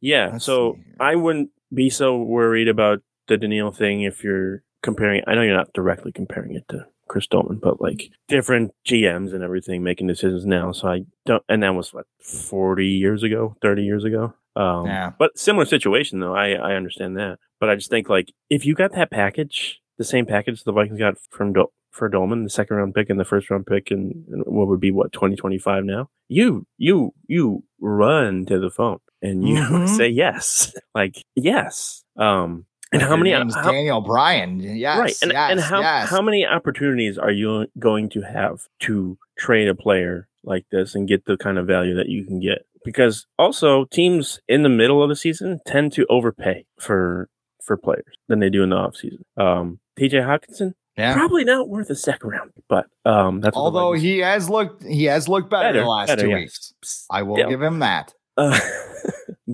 [0.00, 0.30] yeah.
[0.32, 0.38] Yeah.
[0.38, 5.22] so I wouldn't be so worried about the Danielle thing if you're comparing.
[5.28, 9.44] I know you're not directly comparing it to Chris Doleman, but like different GMs and
[9.44, 10.72] everything making decisions now.
[10.72, 14.34] So I don't, and that was what, 40 years ago, 30 years ago.
[14.56, 15.12] Um, yeah.
[15.18, 16.34] But similar situation though.
[16.34, 17.38] I, I understand that.
[17.60, 20.98] But I just think like if you got that package, the same package the Vikings
[20.98, 24.24] got from Do- for Doleman, the second round pick and the first round pick, and,
[24.28, 28.70] and what would be what twenty twenty five now, you you you run to the
[28.70, 29.86] phone and you mm-hmm.
[29.86, 32.04] say yes, like yes.
[32.16, 33.32] Um, and how many?
[33.32, 35.16] Name's how, Daniel Bryan, yes, right?
[35.22, 36.08] And, yes, and how yes.
[36.08, 41.06] how many opportunities are you going to have to trade a player like this and
[41.06, 42.66] get the kind of value that you can get?
[42.84, 47.28] Because also teams in the middle of the season tend to overpay for
[47.64, 49.20] for players than they do in the offseason.
[49.36, 51.12] Um, TJ Hockenson, Yeah.
[51.14, 55.28] Probably not worth a second round, but um, that's Although he has looked, he has
[55.28, 56.36] looked better, Better, the last better, two yeah.
[56.36, 56.72] weeks.
[57.10, 57.50] I will Still.
[57.50, 58.14] give him that.
[58.38, 58.58] Uh,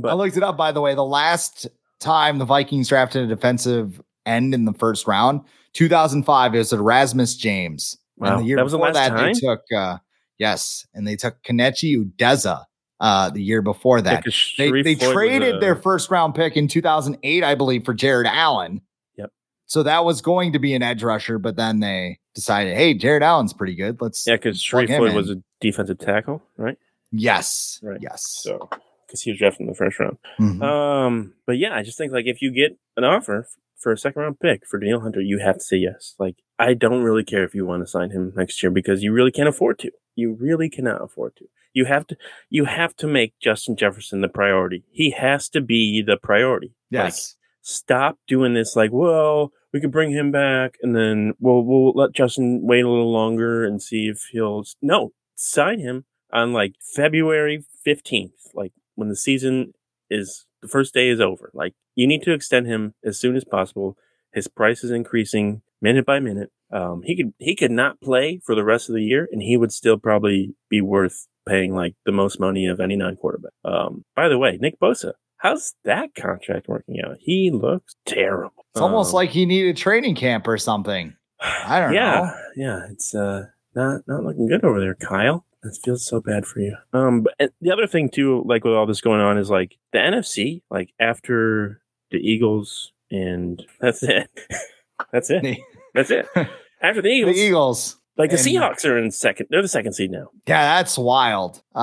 [0.08, 0.94] I looked it up, by the way.
[0.94, 1.66] The last
[2.00, 5.40] time the Vikings drafted a defensive end in the first round,
[5.74, 7.96] 2005, it was Erasmus James.
[8.16, 9.32] Wow, And the year that was the before last that, time?
[9.32, 9.98] they took, uh,
[10.38, 12.64] yes, and they took Kenechi Udeze
[13.04, 14.24] uh, the year before that.
[14.56, 18.80] they they traded a- their first round pick in 2008, I believe, for Jared Allen.
[19.18, 19.30] Yep.
[19.66, 23.22] So that was going to be an edge rusher, but then they decided, hey, Jared
[23.22, 24.00] Allen's pretty good.
[24.00, 25.16] Let's yeah, because plug Sharrif Floyd in.
[25.16, 26.78] was a defensive tackle, right?
[27.12, 28.00] yes, Right.
[28.00, 28.22] yes.
[28.42, 28.68] So
[29.06, 30.16] because he was drafted in the first round.
[30.40, 30.62] Mhm.
[30.62, 33.46] Um, but yeah, I just think like if you get an offer
[33.78, 36.14] for a second round pick for Danielle Hunter, you have to say yes.
[36.18, 39.12] Like I don't really care if you want to sign him next year because you
[39.12, 39.90] really can't afford to.
[40.16, 41.44] You really cannot afford to.
[41.74, 42.16] You have to.
[42.48, 44.84] You have to make Justin Jefferson the priority.
[44.90, 46.68] He has to be the priority.
[46.90, 47.36] Like, yes.
[47.60, 48.76] stop doing this.
[48.76, 52.88] Like, well, we could bring him back, and then we'll we'll let Justin wait a
[52.88, 54.64] little longer and see if he'll.
[54.80, 59.74] No, sign him on like February fifteenth, like when the season
[60.08, 61.50] is the first day is over.
[61.52, 63.98] Like, you need to extend him as soon as possible.
[64.32, 66.50] His price is increasing minute by minute.
[66.74, 69.56] Um, he could he could not play for the rest of the year, and he
[69.56, 73.52] would still probably be worth paying like the most money of any non quarterback.
[73.64, 77.16] Um, by the way, Nick Bosa, how's that contract working out?
[77.20, 78.64] He looks terrible.
[78.72, 81.14] It's almost Um, like he needed training camp or something.
[81.40, 82.24] I don't yeah, know.
[82.24, 85.46] yeah, yeah, it's uh not not looking good over there, Kyle.
[85.62, 86.76] It feels so bad for you.
[86.92, 89.98] Um, but the other thing too, like with all this going on, is like the
[89.98, 94.28] NFC, like after the Eagles, and that's it.
[95.12, 95.58] that's it.
[95.94, 96.26] That's it.
[96.84, 97.96] After the the Eagles, Eagles.
[98.18, 99.46] like the and- Seahawks are in second.
[99.48, 100.28] They're the second seed now.
[100.46, 101.62] Yeah, that's wild.
[101.74, 101.78] Uh,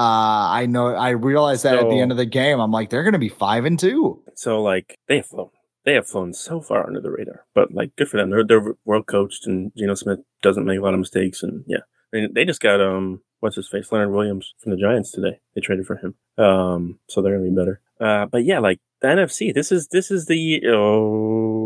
[0.62, 0.88] I know.
[0.88, 2.60] I realized that at the end of the game.
[2.60, 4.24] I'm like, they're going to be five and two.
[4.36, 5.50] So like they have flown,
[5.86, 7.46] they have flown so far under the radar.
[7.56, 8.30] But like good for them.
[8.30, 11.42] They're they're well coached, and Geno Smith doesn't make a lot of mistakes.
[11.42, 11.80] And yeah,
[12.14, 15.40] mean, they just got um what's his face Leonard Williams from the Giants today.
[15.56, 16.14] They traded for him.
[16.38, 17.82] Um, so they're gonna be better.
[18.00, 21.61] Uh, but yeah, like the NFC, this is this is the oh.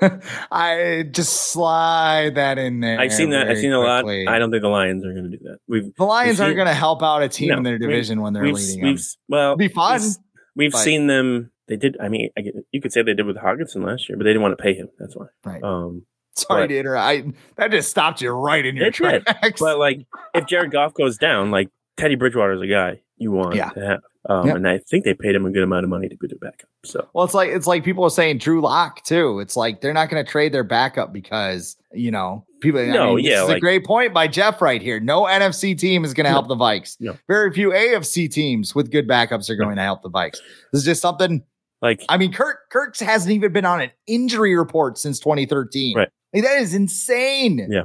[0.50, 2.98] I just slide that in there.
[3.00, 3.48] I've seen that.
[3.48, 4.04] I've seen a lot.
[4.08, 5.58] I don't think the Lions are going to do that.
[5.68, 8.32] We've The Lions aren't going to help out a team No, in their division when
[8.32, 10.00] they're leading we've well It'd be fun.
[10.56, 11.50] We've, but- seen them.
[11.68, 11.96] They did.
[12.00, 14.30] I mean, I, get- you could say they did with Hockenson last year, but they
[14.30, 14.88] didn't want to pay him.
[14.98, 15.26] That's why.
[15.44, 15.62] Right.
[15.62, 17.04] Um, Sorry to interrupt.
[17.04, 18.94] I, that just stopped you right in your did.
[18.94, 19.60] tracks.
[19.60, 21.68] But like, if Jared Goff goes down, like
[21.98, 23.68] Teddy Bridgewater is a guy you want Yeah.
[23.70, 24.56] to have, um, Yep.
[24.56, 26.68] and I think they paid him a good amount of money to be their backup.
[26.84, 29.40] So Well, it's like it's like people are saying Drew Lock too.
[29.40, 32.80] It's like they're not going to trade their backup because you know people.
[32.80, 35.00] I No, mean, yeah, this is a great point by Jeff right here.
[35.00, 36.34] No NFC team is going to No.
[36.36, 36.96] help the Vikes.
[37.00, 37.16] No.
[37.28, 40.38] Very few AFC teams with good backups are going to help the Vikes.
[40.72, 41.42] This is just something.
[41.80, 45.96] like, I mean, Kirk Kirk's hasn't even been on an injury report since 2013.
[45.96, 46.08] Right.
[46.34, 47.66] Like, that is insane.
[47.70, 47.84] Yeah.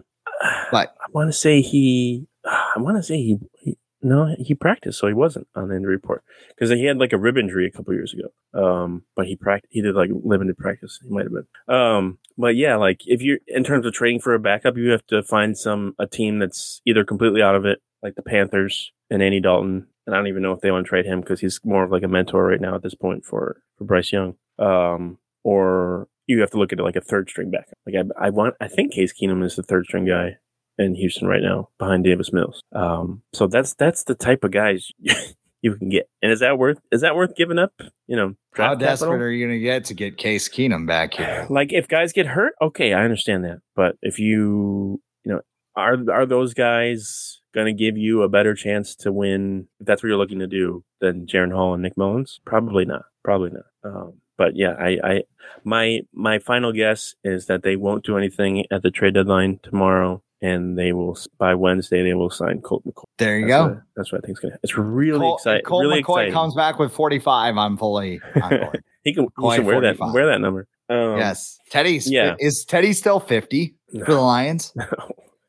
[0.72, 5.00] But I want to say he, I want to say he, he, no, he practiced,
[5.00, 7.72] so he wasn't on the injury report because he had like a rib injury a
[7.72, 8.28] couple years ago.
[8.54, 11.00] Um, but he practiced, he did like limited practice.
[11.02, 11.76] He might have been.
[11.76, 15.08] Um, but yeah, like if you're in terms of trading for a backup, you have
[15.08, 19.24] to find some a team that's either completely out of it, like the Panthers and
[19.24, 19.88] Andy Dalton.
[20.06, 21.92] And I don't even know if they want to trade him because he's more of
[21.92, 24.36] like a mentor right now at this point for for Bryce Young.
[24.60, 27.78] Um, or you have to look at it like a third string backup.
[27.86, 30.38] Like I, I want, I think Case Keenum is the third string guy
[30.78, 32.62] in Houston right now behind Davis Mills.
[32.74, 34.92] Um, so that's that's the type of guys
[35.62, 36.10] you can get.
[36.22, 37.74] And is that worth is that worth giving up?
[38.08, 39.26] You know, how desperate capital?
[39.26, 41.48] are you going to get to get Case Keenum back here?
[41.54, 43.60] Like if guys get hurt, okay, I understand that.
[43.76, 45.42] But if you you know
[45.76, 50.02] are are those guys going to give you a better chance to win if that's
[50.02, 52.40] what you're looking to do than Jaren Hall and Nick Mullens?
[52.46, 53.06] Probably not.
[53.24, 53.66] Probably not.
[53.84, 55.24] Um, but yeah, I, I
[55.64, 60.24] my my final guess is that they won't do anything at the trade deadline tomorrow,
[60.44, 63.06] and they will by Wednesday they will sign Colt McCoy.
[63.18, 63.68] There you That's go.
[63.70, 64.58] What, that's what I think is gonna.
[64.62, 65.64] It's really Col- exciting.
[65.66, 66.34] Colt Really McCoy exciting.
[66.34, 67.58] comes back with 45.
[67.58, 68.84] I'm fully board.
[69.04, 69.24] he can.
[69.40, 69.98] He wear that.
[69.98, 70.14] 45.
[70.14, 70.68] Wear that number.
[70.90, 71.58] Um, yes.
[71.72, 72.36] Teddy's yeah.
[72.40, 74.06] is Teddy still 50 No.
[74.06, 74.74] for the Lions?
[74.78, 74.86] No.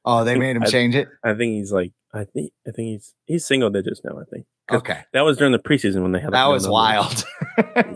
[0.06, 1.08] Oh, they made him I- change it.
[1.24, 1.92] I think he's like.
[2.14, 2.52] I think.
[2.66, 4.12] I think he's he's single digits now.
[4.20, 4.46] I think.
[4.70, 5.00] Okay.
[5.12, 6.32] That was during the preseason when they had.
[6.32, 6.72] That was numbers.
[6.72, 7.24] wild.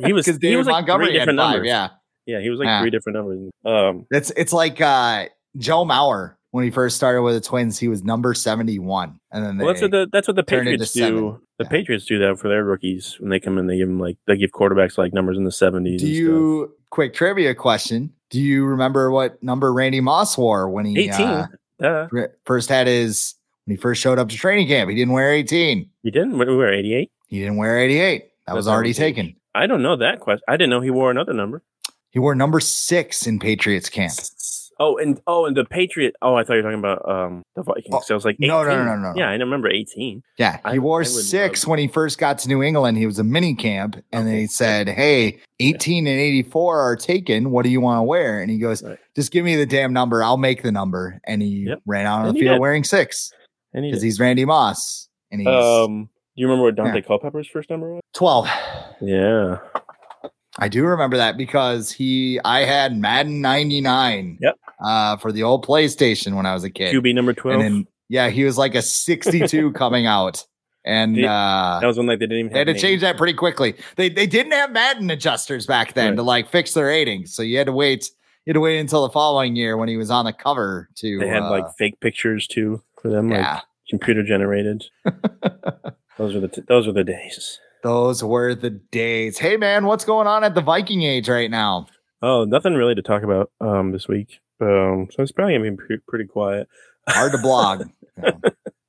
[0.04, 1.50] He was- because he David was like three Montgomery had different five.
[1.52, 1.68] numbers.
[1.68, 1.88] Yeah.
[2.26, 2.80] Yeah, he was like Yeah.
[2.80, 3.50] three different numbers.
[3.64, 5.26] Um, It's it's like uh
[5.56, 9.18] Joe Mauer when he first started with the Twins, he was number 71.
[9.30, 11.00] And then they well, that's what the that's what the Patriots do.
[11.00, 11.38] seven.
[11.58, 11.68] The Yeah.
[11.70, 13.66] Patriots do that for their rookies when they come in.
[13.66, 16.00] They give them like they give quarterbacks like numbers in the seventies.
[16.00, 18.12] Do you quick trivia question?
[18.30, 21.26] Do you remember what number Randy Moss wore when he eighteen?
[21.26, 21.46] uh,
[21.82, 22.08] Uh,
[22.44, 23.34] first had his
[23.64, 24.88] when he first showed up to training camp?
[24.90, 25.88] He didn't wear 18.
[26.02, 26.38] He didn't.
[26.38, 27.10] We were eighty eight.
[27.26, 28.18] He didn't wear 88.
[28.20, 29.14] That That's was already not his age.
[29.16, 29.36] taken.
[29.54, 30.42] I don't know that question.
[30.48, 31.62] I didn't know he wore another number.
[32.10, 34.12] He wore number six in Patriots camp.
[34.80, 36.14] Oh, and oh, and the Patriot.
[36.22, 37.88] Oh, I thought you were talking about um the Vikings.
[37.92, 38.48] Oh, so I was like, 18.
[38.48, 39.12] no, no, no, no, no.
[39.16, 40.22] Yeah, I remember eighteen.
[40.38, 42.96] Yeah, I- he wore I six love- when he first got to New England.
[42.96, 47.50] He was a mini camp, and they said, "Hey, eighteen and eighty-four are taken.
[47.50, 48.98] What do you want to wear?" And he goes, Right.
[49.16, 50.22] "Just give me the damn number.
[50.22, 51.80] I'll make the number." And he Yep.
[51.86, 52.60] ran out on And the field did.
[52.60, 53.32] wearing six
[53.74, 56.08] And he because he's Randy Moss, and he's um.
[56.36, 58.00] Do you remember what Daunte Culpepper's first number was?
[58.14, 58.46] twelve.
[59.00, 59.58] Yeah.
[60.60, 64.38] I do remember that because he, I had Madden '99.
[64.40, 64.54] Yep.
[64.84, 66.94] Uh, for the old PlayStation when I was a kid.
[66.94, 67.60] QB number and twelve.
[67.60, 70.46] then yeah, he was like a 62 coming out,
[70.84, 73.16] and Did- uh, that was when like they didn't even They had to change that
[73.18, 73.74] pretty quickly.
[73.96, 76.16] They they didn't have Madden adjusters back then Right.
[76.16, 78.10] to like fix their ratings, so you had to wait.
[78.46, 81.18] You had to wait until the following year when he was on the cover to.
[81.18, 83.60] They had uh, like fake pictures too for them, like yeah,
[83.90, 84.84] computer generated.
[86.16, 87.60] those are the t- those are the days.
[87.82, 89.38] those were the days.
[89.38, 91.86] Hey man, what's going on at the Viking age right now?
[92.22, 94.40] Oh, nothing really to talk about um this week.
[94.60, 96.68] Um, so it's probably gonna be pre- pretty quiet.
[97.08, 97.84] Hard to blog.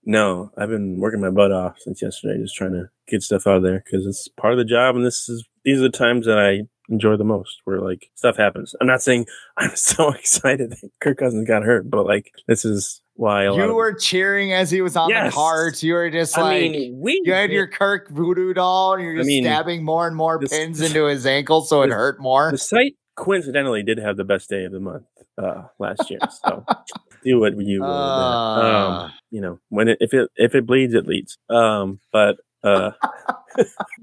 [0.06, 3.58] No, I've been working my butt off since yesterday, just trying to get stuff out
[3.58, 6.26] of there because it's part of the job, and this is these are the times
[6.26, 6.62] that I
[6.92, 8.74] enjoy the most, where like stuff happens.
[8.82, 13.02] I'm not saying I'm so excited that Kirk Cousins got hurt, but like this is
[13.16, 15.32] why you of- were cheering as he was on Yes.
[15.32, 15.84] the carts.
[15.84, 16.72] You were just I like.
[16.72, 20.08] mean, we you had your Kirk voodoo doll, and you're I just mean, stabbing more
[20.08, 22.50] and more this- pins into his ankle, so it hurt more.
[22.50, 25.06] the site coincidentally did have the best day of the month
[25.38, 26.66] uh last year, so
[27.24, 27.90] do what you will.
[27.90, 28.62] Uh.
[29.06, 31.38] um, you know, when it if it if it bleeds, it leads.
[31.50, 32.92] Um, but uh,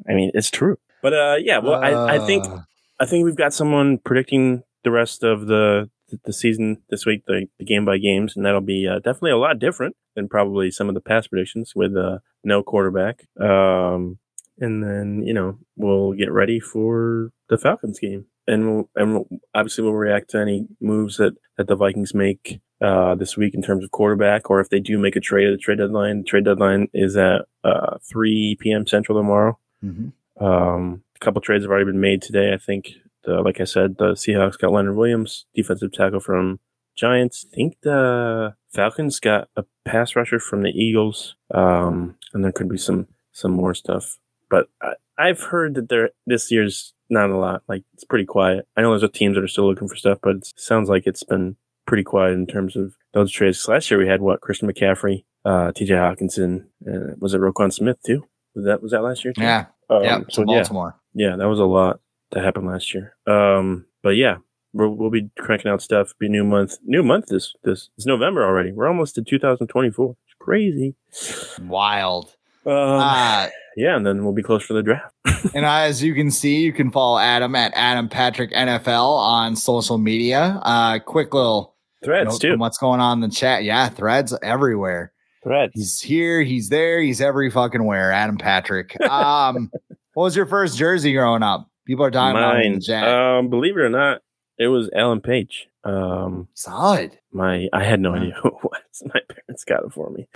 [0.09, 0.77] I mean, it's true.
[1.03, 2.61] But uh, yeah, well, I, I think Uh,
[2.99, 5.91] I think we've got someone predicting the rest of the
[6.25, 9.37] the season this week, the, the game by games, and that'll be uh, definitely a
[9.39, 13.27] lot different than probably some of the past predictions with uh, no quarterback.
[13.41, 14.19] Um,
[14.59, 19.29] and then you know we'll get ready for the Falcons game, and we'll, and we'll,
[19.55, 23.63] obviously we'll react to any moves that that the Vikings make uh, this week in
[23.63, 26.19] terms of quarterback, or if they do make a trade at the trade deadline.
[26.19, 28.87] The trade deadline is at uh, 3 p.m.
[28.87, 29.59] Central tomorrow.
[29.85, 30.13] mhm.
[30.39, 32.53] Um, a couple trades have already been made today.
[32.53, 32.91] I think,
[33.25, 36.61] the, like I said, the Seahawks got Leonard Williams, defensive tackle from
[36.95, 37.47] Giants.
[37.51, 41.37] I think the Falcons got a pass rusher from the Eagles.
[41.55, 44.19] Um, and there could be some some more stuff.
[44.51, 47.63] But I, I've heard that there this year's not a lot.
[47.69, 48.67] Like it's pretty quiet.
[48.77, 51.07] I know there's a teams that are still looking for stuff, but it sounds like
[51.07, 53.67] it's been pretty quiet in terms of those trades.
[53.69, 55.95] Last year we had what Christian McCaffrey, uh, T.J.
[55.95, 58.25] Hockenson, uh, was it Roquan Smith too?
[58.55, 59.33] Was that was that last year?
[59.35, 59.43] Too?
[59.43, 60.97] Yeah, Um, yeah, So to yeah, Baltimore.
[61.15, 62.01] yeah, that was a lot
[62.33, 63.15] that happened last year.
[63.27, 64.39] Um, but yeah,
[64.73, 66.13] we'll, we'll be cranking out stuff.
[66.19, 67.27] Be new month, new month.
[67.27, 68.73] This this it's November already.
[68.73, 70.17] We're almost to 2024.
[70.25, 70.97] It's crazy.
[71.63, 72.36] Wild.
[72.67, 75.15] Um, Uh, yeah, and then we'll be close for the draft.
[75.55, 79.99] and as you can see, you can follow Adam at Adam Patrick NFL on social
[79.99, 80.61] media.
[80.63, 82.57] Uh, quick little Threads too.
[82.57, 83.65] what's going on in the chat.
[83.65, 85.13] Yeah, threads everywhere.
[85.45, 85.73] Threads.
[85.75, 88.13] He's here, he's there, he's every fucking where.
[88.13, 88.97] Adam Patrick.
[89.09, 89.71] Um,
[90.15, 91.69] what was your first jersey growing up?
[91.87, 93.39] People are talking about it in the Mine.
[93.39, 94.23] Um, believe it or not,
[94.59, 95.69] it was Alan Page.
[95.87, 97.19] Um, Solid.
[97.33, 98.17] my I had no Wow.
[98.19, 99.03] idea who it was.
[99.15, 100.27] My parents got it for me.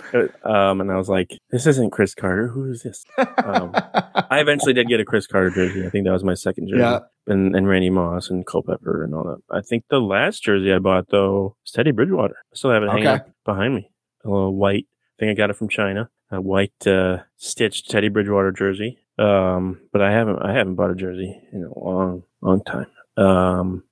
[0.43, 2.47] Um, and I was like, this isn't Cris Carter.
[2.47, 3.03] Who is this?
[3.17, 5.85] Um, I eventually did get a Cris Carter jersey.
[5.85, 6.81] I think that was my second jersey.
[6.81, 6.99] Yeah.
[7.27, 9.41] And, and Randy Moss and Culpepper and all that.
[9.55, 12.35] I think the last jersey I bought though was Teddy Bridgewater.
[12.51, 13.15] I still have it hanging Okay.
[13.23, 13.91] up behind me.
[14.25, 14.87] A little white.
[14.89, 16.09] I think I got it from China.
[16.31, 18.99] A white uh, stitched Teddy Bridgewater jersey.
[19.19, 22.87] Um, but I haven't I haven't bought a jersey in a long long time.
[23.17, 23.83] Um,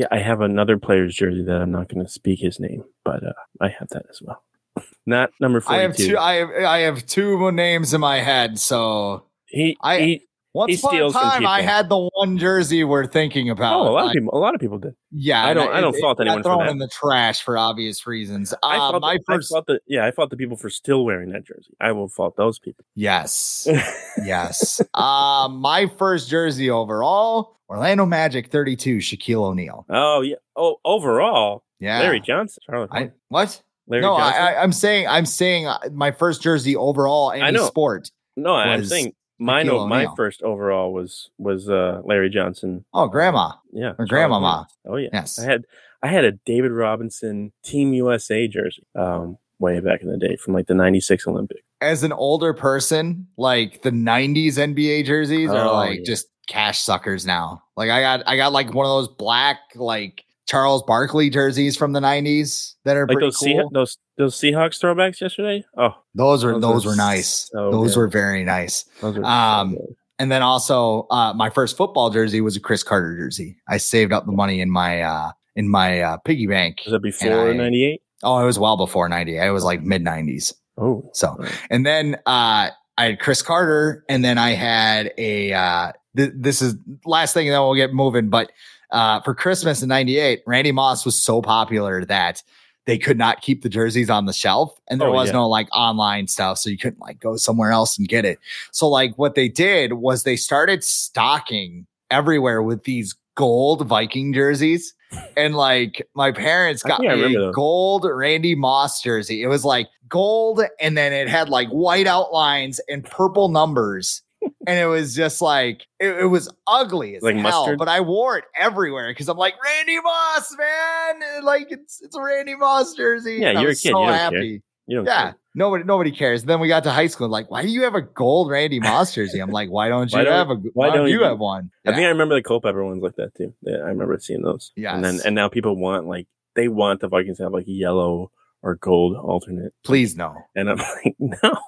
[0.00, 3.22] yeah, I have another player's jersey that I'm not going to speak his name, but
[3.22, 4.42] uh, I have that as well.
[5.06, 6.16] Not number I have two.
[6.16, 8.58] I have I have two names in my head.
[8.58, 13.06] So he, I- he once He upon a time, I had the one jersey we're
[13.06, 13.74] thinking about.
[13.80, 14.94] oh, a lot I- of people, a lot of people did.
[15.12, 16.70] Yeah, I don't- I don't it- fault it anyone for thrown that.
[16.70, 18.52] in the trash for obvious reasons.
[18.62, 20.68] I Uh, fault my the, first, I fault the, yeah, I fault the people for
[20.70, 21.72] still wearing that jersey.
[21.80, 22.84] I will fault those people.
[22.96, 23.66] yes,
[24.24, 24.80] yes.
[24.94, 29.86] Uh, my first jersey overall, Orlando Magic 32, Shaquille O'Neal.
[29.88, 30.36] oh yeah.
[30.56, 32.60] Oh, overall, Yeah, Larry Johnson.
[32.66, 33.62] Charlotte I what?
[33.86, 34.42] Larry no, Johnson.
[34.42, 38.10] I, I, I'm saying I'm saying uh, my first jersey overall any I sport.
[38.36, 39.66] no, I'm saying mine.
[39.66, 40.14] Shaquille My O'Neal.
[40.16, 42.84] first overall was was uh, Larry Johnson.
[42.94, 43.52] Oh, grandma.
[43.72, 44.68] Yeah, Or grandmama.
[44.86, 45.08] Oh yeah.
[45.12, 45.38] Yes.
[45.38, 45.64] I had
[46.02, 50.54] I had a David Robinson Team USA jersey um, way back in the day from
[50.54, 51.64] like the '96 Olympic.
[51.80, 56.04] As an older person, like the 90s NBA jerseys are Oh, like yeah.
[56.04, 57.62] just cash suckers now.
[57.76, 61.92] Like I got I got like one of those black like Charles Barkley jerseys from
[61.92, 63.48] the 90s that are Like those cool.
[63.48, 65.64] Seah- those those Seahawks throwbacks yesterday.
[65.78, 67.48] Oh, those were those those were nice.
[67.52, 68.00] so those good.
[68.00, 68.84] were very nice.
[69.00, 69.94] are Um, so.
[70.18, 73.58] And then also uh my first football jersey was a Cris Carter jersey.
[73.68, 76.78] I saved up the money in my uh in my uh, piggy bank.
[76.84, 78.02] Was that before '98?
[78.24, 79.36] Oh, it was well before 90.
[79.36, 80.52] It was like mid 90s.
[80.78, 85.52] Oh, So, and then uh, I had Cris Carter, and then I had a.
[85.52, 88.28] Uh, th- this is last thing, and then we'll get moving.
[88.28, 88.52] But
[88.92, 92.42] uh, for Christmas in '98, Randy Moss was so popular that
[92.86, 95.34] they could not keep the jerseys on the shelf, and there Oh, was yeah.
[95.34, 98.38] no like online stuff, so you couldn't like go somewhere else and get it.
[98.72, 104.94] So, like, what they did was they started stocking everywhere with these gold Viking jerseys.
[105.36, 109.42] And like my parents got me a gold Randy Moss jersey.
[109.42, 114.22] It was like gold and then it had like white outlines and purple numbers.
[114.66, 117.42] And it was just like it, it was ugly as Like hell.
[117.42, 117.78] mustard?
[117.78, 121.44] But I wore it everywhere because I'm like Randy Moss, man.
[121.44, 123.38] Like it's it's a Randy Moss jersey.
[123.40, 123.90] Yeah, And you're a was kid.
[123.92, 124.18] So You don't care.
[124.18, 124.62] happy.
[124.86, 125.22] you don't Yeah.
[125.22, 125.36] care.
[125.54, 126.44] Nobody nobody cares.
[126.44, 127.28] Then we got to high school.
[127.28, 129.40] Like, why do you have a gold Randy Moss jersey?
[129.40, 131.38] I'm like, why don't you Why don't- have a why why don't you you- have
[131.38, 131.70] one?
[131.86, 133.52] I think I remember the Culpepper ones like that too.
[133.62, 134.70] Yeah, I remember seeing those.
[134.76, 137.64] Yeah, And then and now people want like they want the Vikings to have like
[137.66, 138.30] yellow
[138.62, 139.72] or gold alternate.
[139.84, 140.36] Please no.
[140.54, 141.58] And I'm like, no.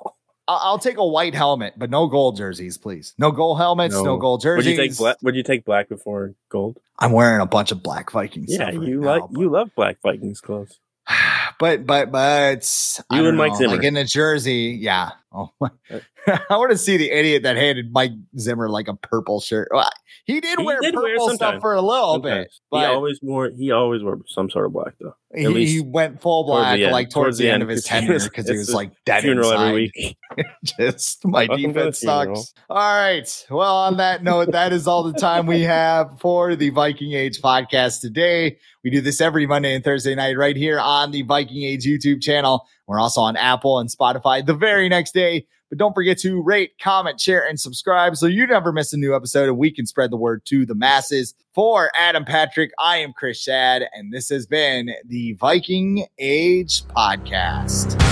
[0.49, 3.14] I'll, I'll take a white helmet, but no gold jerseys, please.
[3.18, 4.16] No gold helmets, no, No.
[4.16, 4.66] gold Would jerseys.
[4.72, 5.16] you take black?
[5.22, 6.78] Would you take black before gold?
[6.99, 8.47] I'm wearing a bunch of black Vikings.
[8.53, 10.78] Yeah, right you now, like but- you love black Vikings clothes.
[11.59, 13.76] but but but You and Mike know, Zimmer.
[13.76, 15.11] like in a jersey, yeah.
[15.32, 15.51] Oh,
[16.51, 19.68] I want to see the idiot that handed Mike Zimmer like a purple shirt.
[19.73, 19.91] Well,
[20.25, 23.18] he did He wear did wear purple stuff for a little bit, but he always
[23.23, 25.16] wore he always wore some sort of black though.
[25.35, 26.93] he, least he went full black the end.
[26.93, 29.68] like towards, the end, of his tenure because he was like dead Funeral inside.
[29.68, 30.16] every week.
[30.64, 32.55] Just my Welcome defense sucks.
[32.70, 33.47] All right.
[33.51, 37.41] Well, on that note, that is all the time we have for the Viking Age
[37.43, 38.59] podcast today.
[38.85, 42.23] We do this every Monday and Thursday night right here on the Viking Age YouTube
[42.23, 42.66] channel.
[42.87, 45.47] We're also on Apple and Spotify the very next day.
[45.73, 49.16] But don't forget to rate, comment, share, and subscribe so you never miss a new
[49.16, 51.35] episode and we can spread the word to the masses.
[51.55, 58.12] For Adam Patrick, I am Chris Schad, and this has been the Viking Age podcast.